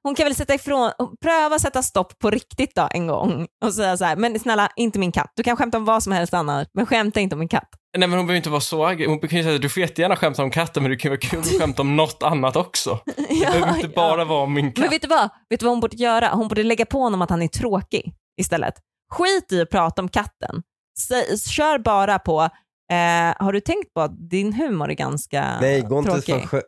[0.03, 0.90] Hon kan väl sätta ifrån,
[1.22, 4.99] pröva sätta stopp på riktigt då en gång och säga så här, men snälla inte
[4.99, 5.32] min katt.
[5.36, 7.68] Du kan skämta om vad som helst annat, men skämta inte om min katt.
[7.97, 9.09] Nej men hon behöver inte vara så aggressiv.
[9.09, 11.38] Hon kan ju säga du får jättegärna skämta om katten men du kan vara kul
[11.38, 12.99] att skämta om något annat också.
[13.16, 14.92] Det behöver inte bara vara om min Men katt.
[14.92, 15.28] vet du vad?
[15.51, 16.28] Vet du vad hon borde göra?
[16.28, 18.74] Hon borde lägga på honom att han är tråkig istället.
[19.12, 20.62] Skit i att prata om katten.
[20.99, 22.49] Säg, kör bara på,
[22.95, 26.34] eh, har du tänkt på att din humor är ganska Nej, gå inte tråkig?
[26.34, 26.62] skö-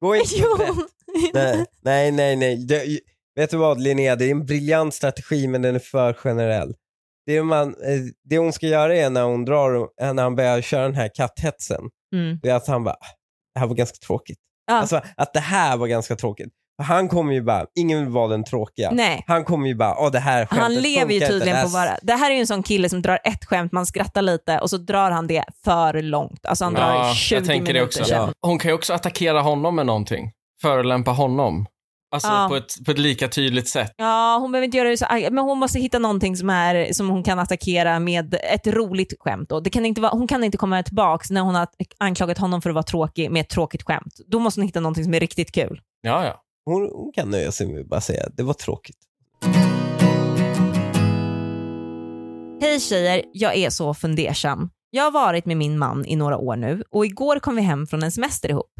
[0.00, 0.76] Gå inte brett.
[1.34, 2.36] Nej, nej, nej.
[2.36, 2.66] nej.
[2.66, 3.00] Det,
[3.34, 6.74] vet du vad Linnea, det är en briljant strategi men den är för generell.
[7.26, 10.60] Det, man, eh, det hon ska göra är när hon drar, eh, när han börjar
[10.60, 11.82] köra den här katthetsen,
[12.14, 12.38] Mm.
[12.42, 13.06] det är att han bara, "Ah,
[13.54, 14.38] det här var ganska tråkigt.
[14.66, 14.74] Ja.
[14.74, 16.52] Alltså att det här var ganska tråkigt.
[16.80, 18.90] Han kommer ju bara, ingen vill vara den tråkiga.
[18.92, 19.24] Nej.
[19.26, 21.98] Han kommer ju bara, åh det här skämtet Han lever ju tydligen Det på vara,
[22.02, 24.70] det här är ju en sån kille som drar ett skämt, man skrattar lite och
[24.70, 26.46] så drar han det för långt.
[26.46, 28.04] Alltså han drar Ja, 20 jag tänker det minuter också.
[28.04, 28.32] sen.
[28.40, 30.30] Hon kan ju också attackera honom med någonting.
[30.62, 31.66] Förolämpa honom.
[32.14, 32.46] Alltså Ja.
[32.48, 33.92] på, ett, på ett lika tydligt sätt.
[33.96, 37.08] Ja, hon behöver inte göra det så men hon måste hitta någonting som, är, som
[37.08, 39.48] hon kan attackera med ett roligt skämt.
[39.48, 39.60] Då.
[39.60, 41.68] Det kan inte vara, hon kan inte komma tillbaka när hon har
[41.98, 44.14] anklagat honom för att vara tråkig med ett tråkigt skämt.
[44.26, 45.80] Då måste hon hitta någonting som är riktigt kul.
[46.00, 46.42] Ja, ja.
[46.64, 48.98] Hon, hon kan nöja sig med att bara säga, det var tråkigt.
[52.60, 54.70] Hej tjejer, jag är så fundersam.
[54.90, 57.86] Jag har varit med min man i några år nu och igår kom vi hem
[57.86, 58.72] från en semester ihop.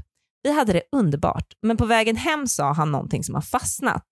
[0.42, 4.04] Vi hade det underbart, men på vägen hem sa han någonting som har fastnat.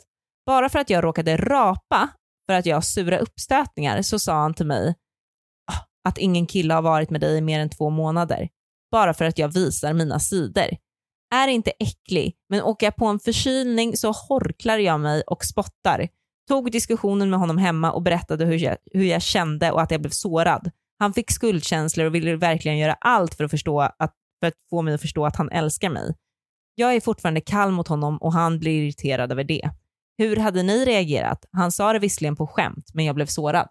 [0.47, 2.09] Bara för att jag råkade rapa
[2.49, 4.95] för att jag har sura uppstötningar så sa han till mig
[5.73, 8.49] ah, att ingen kille har varit med dig i mer än två månader.
[8.91, 10.69] Bara för att jag visar mina sidor.
[11.35, 16.09] Är inte äcklig, men åker jag på en förkylning så horklar jag mig och spottar.
[16.49, 20.01] Tog diskussionen med honom hemma och berättade hur jag, hur jag kände och att jag
[20.01, 20.71] blev sårad.
[20.99, 24.83] Han fick skuldkänslor och ville verkligen göra allt för att, förstå att, för att få
[24.83, 26.15] mig att förstå att han älskar mig.
[26.75, 29.71] Jag är fortfarande kall mot honom och han blir irriterad över det.
[30.19, 31.45] Hur hade ni reagerat?
[31.53, 33.69] Han sa det visserligen på skämt, men jag blev sårad.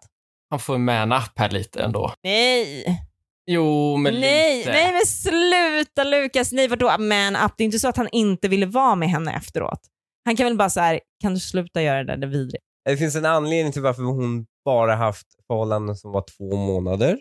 [0.50, 2.12] Han får man up här lite ändå.
[2.22, 3.07] Nej,
[3.50, 4.70] Jo, men nej, lite.
[4.72, 7.52] nej men sluta Lukas, nej vadå man up?
[7.56, 9.80] Det är inte så att han inte ville vara med henne efteråt.
[10.24, 12.64] Han kan väl bara så här, kan du sluta göra det där, det är vidrigt.
[12.84, 17.18] Det finns en anledning till varför hon bara haft förhållanden som var två månader.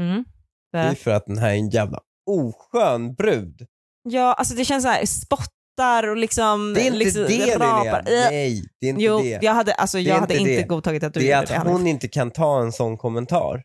[0.00, 0.24] Mm.
[0.72, 1.98] Det är för att den här är en jävla
[2.30, 3.66] oskön brud.
[4.08, 6.74] Ja, alltså det känns så här, spottar och liksom...
[6.74, 8.02] Det är inte liksom, det rapar.
[8.04, 8.24] Linnea.
[8.24, 8.30] Äh.
[8.30, 9.38] Nej, det är inte Jo, det.
[9.42, 10.68] jag hade, alltså, är jag hade inte inte det.
[10.68, 11.54] godtagit att du Det är gjorde att det.
[11.54, 11.72] Hanif.
[11.72, 13.62] hon inte kan ta en sån kommentar.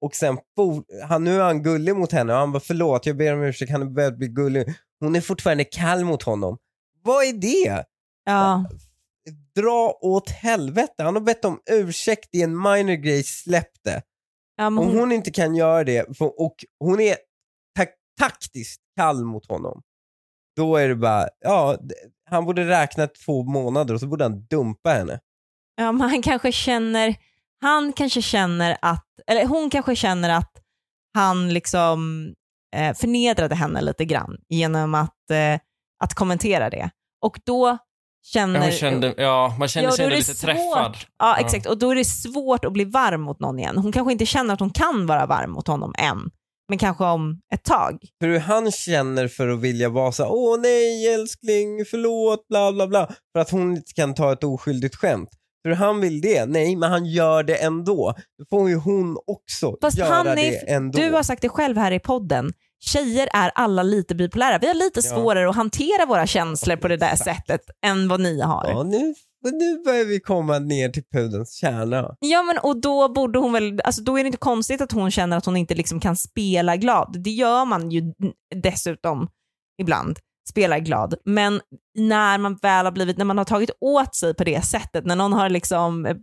[0.00, 3.16] Och sen, for, han, nu är han gullig mot henne och han bara förlåt, jag
[3.16, 4.74] ber om ursäkt, han är börjat bli gullig.
[5.00, 6.58] Hon är fortfarande kall mot honom.
[7.02, 7.84] Vad är det?
[8.24, 8.64] Ja.
[9.56, 11.02] Dra åt helvete.
[11.02, 14.02] Han har bett om ursäkt i en minor grej, släpp det.
[14.56, 17.16] Ja, men Om hon, hon inte kan göra det för- och hon är
[17.78, 19.82] tak- taktiskt kall mot honom,
[20.56, 21.78] då är det bara, ja,
[22.30, 25.20] han borde räkna två månader och så borde han dumpa henne.
[25.76, 27.16] ja, men han kanske känner,
[27.60, 30.52] han kanske känner att, eller hon kanske känner att
[31.14, 32.28] han liksom
[32.76, 35.60] eh, förnedrade henne lite grann genom att, eh,
[36.04, 36.90] att kommentera det.
[37.24, 37.78] Och då
[38.26, 38.64] känner...
[38.64, 40.40] Jag kände, ja, man kände Ja, sig lite svårt.
[40.40, 40.96] träffad.
[41.18, 41.66] Ja, exakt.
[41.66, 43.78] Och då är det svårt att bli varm mot någon igen.
[43.78, 46.30] Hon kanske inte känner att hon kan vara varm mot honom än,
[46.68, 47.98] men kanske om ett tag.
[48.20, 52.86] För hur han känner för att vilja vara så åh nej älskling, förlåt, bla bla
[52.86, 53.06] bla.
[53.32, 55.28] För att hon inte kan ta ett oskyldigt skämt.
[55.62, 58.14] För han vill det, nej men han gör det ändå.
[58.38, 60.98] Då får ju hon också Fast göra han det är, ändå.
[60.98, 64.58] du har sagt det själv här i podden, tjejer är alla lite bipolära.
[64.58, 65.14] Vi har lite Ja.
[65.14, 67.46] svårare att hantera våra känslor på det där Exakt.
[67.46, 68.64] sättet än vad ni har.
[68.68, 69.14] Ja, nu,
[69.52, 72.16] nu börjar vi komma ner till pudelns kärna.
[72.20, 75.10] Ja men och då borde hon väl, alltså då är det inte konstigt att hon
[75.10, 77.16] känner att hon inte liksom kan spela glad.
[77.24, 78.02] Det gör man ju
[78.62, 79.28] dessutom
[79.82, 80.18] ibland,
[80.50, 81.14] spelar glad.
[81.24, 81.60] Men
[81.94, 85.16] när man väl har blivit, när man har tagit åt sig på det sättet, när
[85.16, 86.16] någon har liksom eh,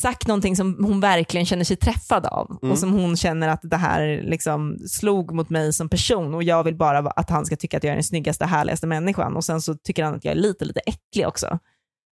[0.00, 2.72] sagt någonting som hon verkligen känner sig träffad av Mm.
[2.72, 6.64] och som hon känner att det här liksom slog mot mig som person och jag
[6.64, 9.60] vill bara att han ska tycka att jag är den snyggaste, härligaste människan och sen
[9.60, 11.58] så tycker han att jag är lite, lite äcklig också.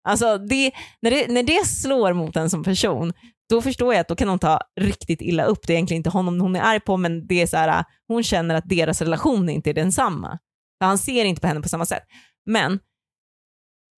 [0.08, 3.12] Alltså det, när, det, när det slår mot en som person,
[3.50, 5.66] då förstår jag att då kan hon ta riktigt illa upp.
[5.66, 8.22] Det är egentligen inte honom hon är arg på, men det är så här, hon
[8.22, 10.38] känner att deras relation inte är densamma.
[10.80, 12.02] För han ser inte på henne på samma sätt.
[12.46, 12.78] Men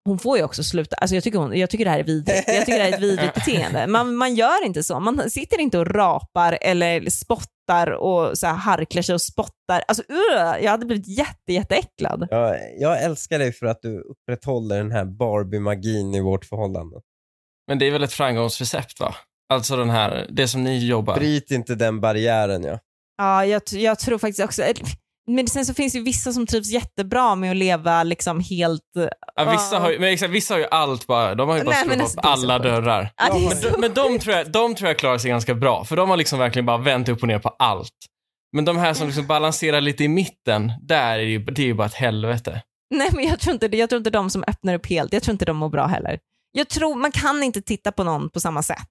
[0.07, 2.45] hon får ju också sluta, alltså jag tycker, hon, jag tycker det här är vidrigt.
[2.47, 3.87] Jag tycker det här är ett vidrigt beteende.
[3.87, 5.01] Man, man gör inte så.
[5.01, 9.83] Man sitter inte och rapar eller spottar och så här harklar sig och spottar.
[9.89, 12.29] Alltså uh, jag hade blivit jätte, jätteäcklad.
[12.31, 16.97] Jag, jag älskar dig för att du upprätthåller den här Barbie-magin i vårt förhållande.
[17.69, 19.15] Men det är väl ett framgångsrecept va?
[19.53, 21.17] Alltså den här, det som ni jobbar.
[21.17, 22.79] Bryt inte den barriären ja.
[23.19, 24.63] Ja, jag, jag tror faktiskt också,
[25.27, 28.83] men sen så finns det ju vissa som trivs jättebra med att leva liksom helt...
[29.37, 31.75] Ja, vissa, har ju, men exakt, vissa har ju allt bara, de har ju bara
[31.75, 33.11] men slagit alltså, upp det är så alla dörrar.
[33.17, 35.85] Ja, Men, så de, men de, tror jag, de tror jag klarar sig ganska bra,
[35.85, 37.93] för de har liksom verkligen bara vänt upp och ner på allt.
[38.53, 41.67] Men de här som liksom balanserar lite i mitten, där är det ju, det är
[41.67, 42.63] ju bara ett helvete.
[42.95, 45.33] Nej men jag tror, inte jag tror inte de som öppnar upp helt, jag tror
[45.33, 46.19] inte de mår bra heller.
[46.53, 48.89] Jag tror, man kan inte titta på någon på samma sätt.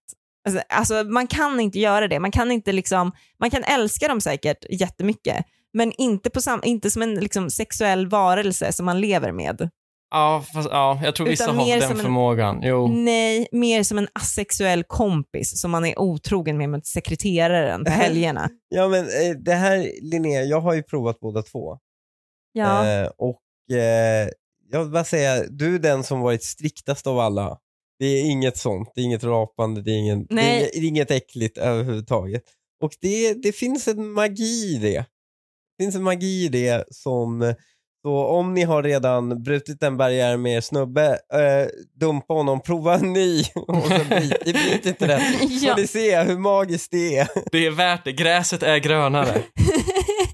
[0.48, 2.20] Alltså, alltså man kan inte göra det.
[2.20, 5.46] Man kan inte liksom, man kan älska dem säkert jättemycket,
[5.76, 9.70] men inte, på sam, inte som en liksom, sexuell varelse som man lever med.
[10.12, 12.60] Ja, fast, ja jag tror vissa har den som en- förmågan.
[12.64, 12.88] Jo.
[12.88, 18.50] Nej, mer som en asexuell kompis som man är otrogen med med sekreteraren på helgerna.
[18.70, 21.78] Ja men eh, det här Linnea, jag har ju provat båda två.
[22.54, 22.88] Ja.
[22.88, 23.42] Eh, och
[23.78, 24.30] eh,
[24.72, 27.58] jag vill bara säga, du är den som varit striktast av alla.
[28.00, 30.60] Det är inget sånt, det är inget rapande, det är, ingen, det är, Nej.
[30.60, 32.44] inget, det är inget äckligt överhuvudtaget.
[32.84, 35.06] Och det, det finns en magi i det.
[35.78, 37.54] Det finns en magi i det som,
[38.02, 41.68] så om ni har redan brutit en barriär med er snubbe, eh,
[42.00, 45.22] dumpa honom, prova en ny och sen bryt, bryt inte den.
[45.62, 45.74] Ja.
[45.74, 47.28] Får ni se hur magiskt det är.
[47.52, 49.42] Det är värt det, gräset är grönare.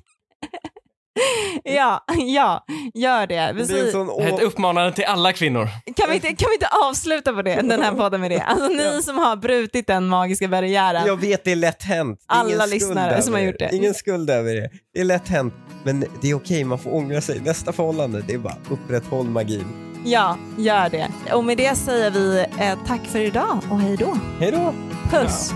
[1.64, 3.36] ja, ja, gör det.
[3.36, 5.68] Det är sån ett uppmanande till alla kvinnor.
[5.96, 8.42] Kan vi, inte, kan vi inte avsluta på det, den här podden med det?
[8.42, 11.08] Alltså ni som har brutit den magiska barriären.
[11.08, 12.20] Jag vet det är lätt hänt.
[12.28, 13.70] Alla lyssnare som har gjort det.
[13.76, 14.70] Ingen skuld över det.
[14.94, 15.54] Det är lätt hänt.
[15.84, 17.40] Men det är okej, man får ångra sig.
[17.40, 19.66] Nästa förhållande, det är bara upprätthåll magin.
[20.06, 21.08] Ja, gör det.
[21.34, 24.18] Och med det säger vi eh, tack för idag och hej då.
[24.40, 24.74] Hej då!
[25.10, 25.54] Puss!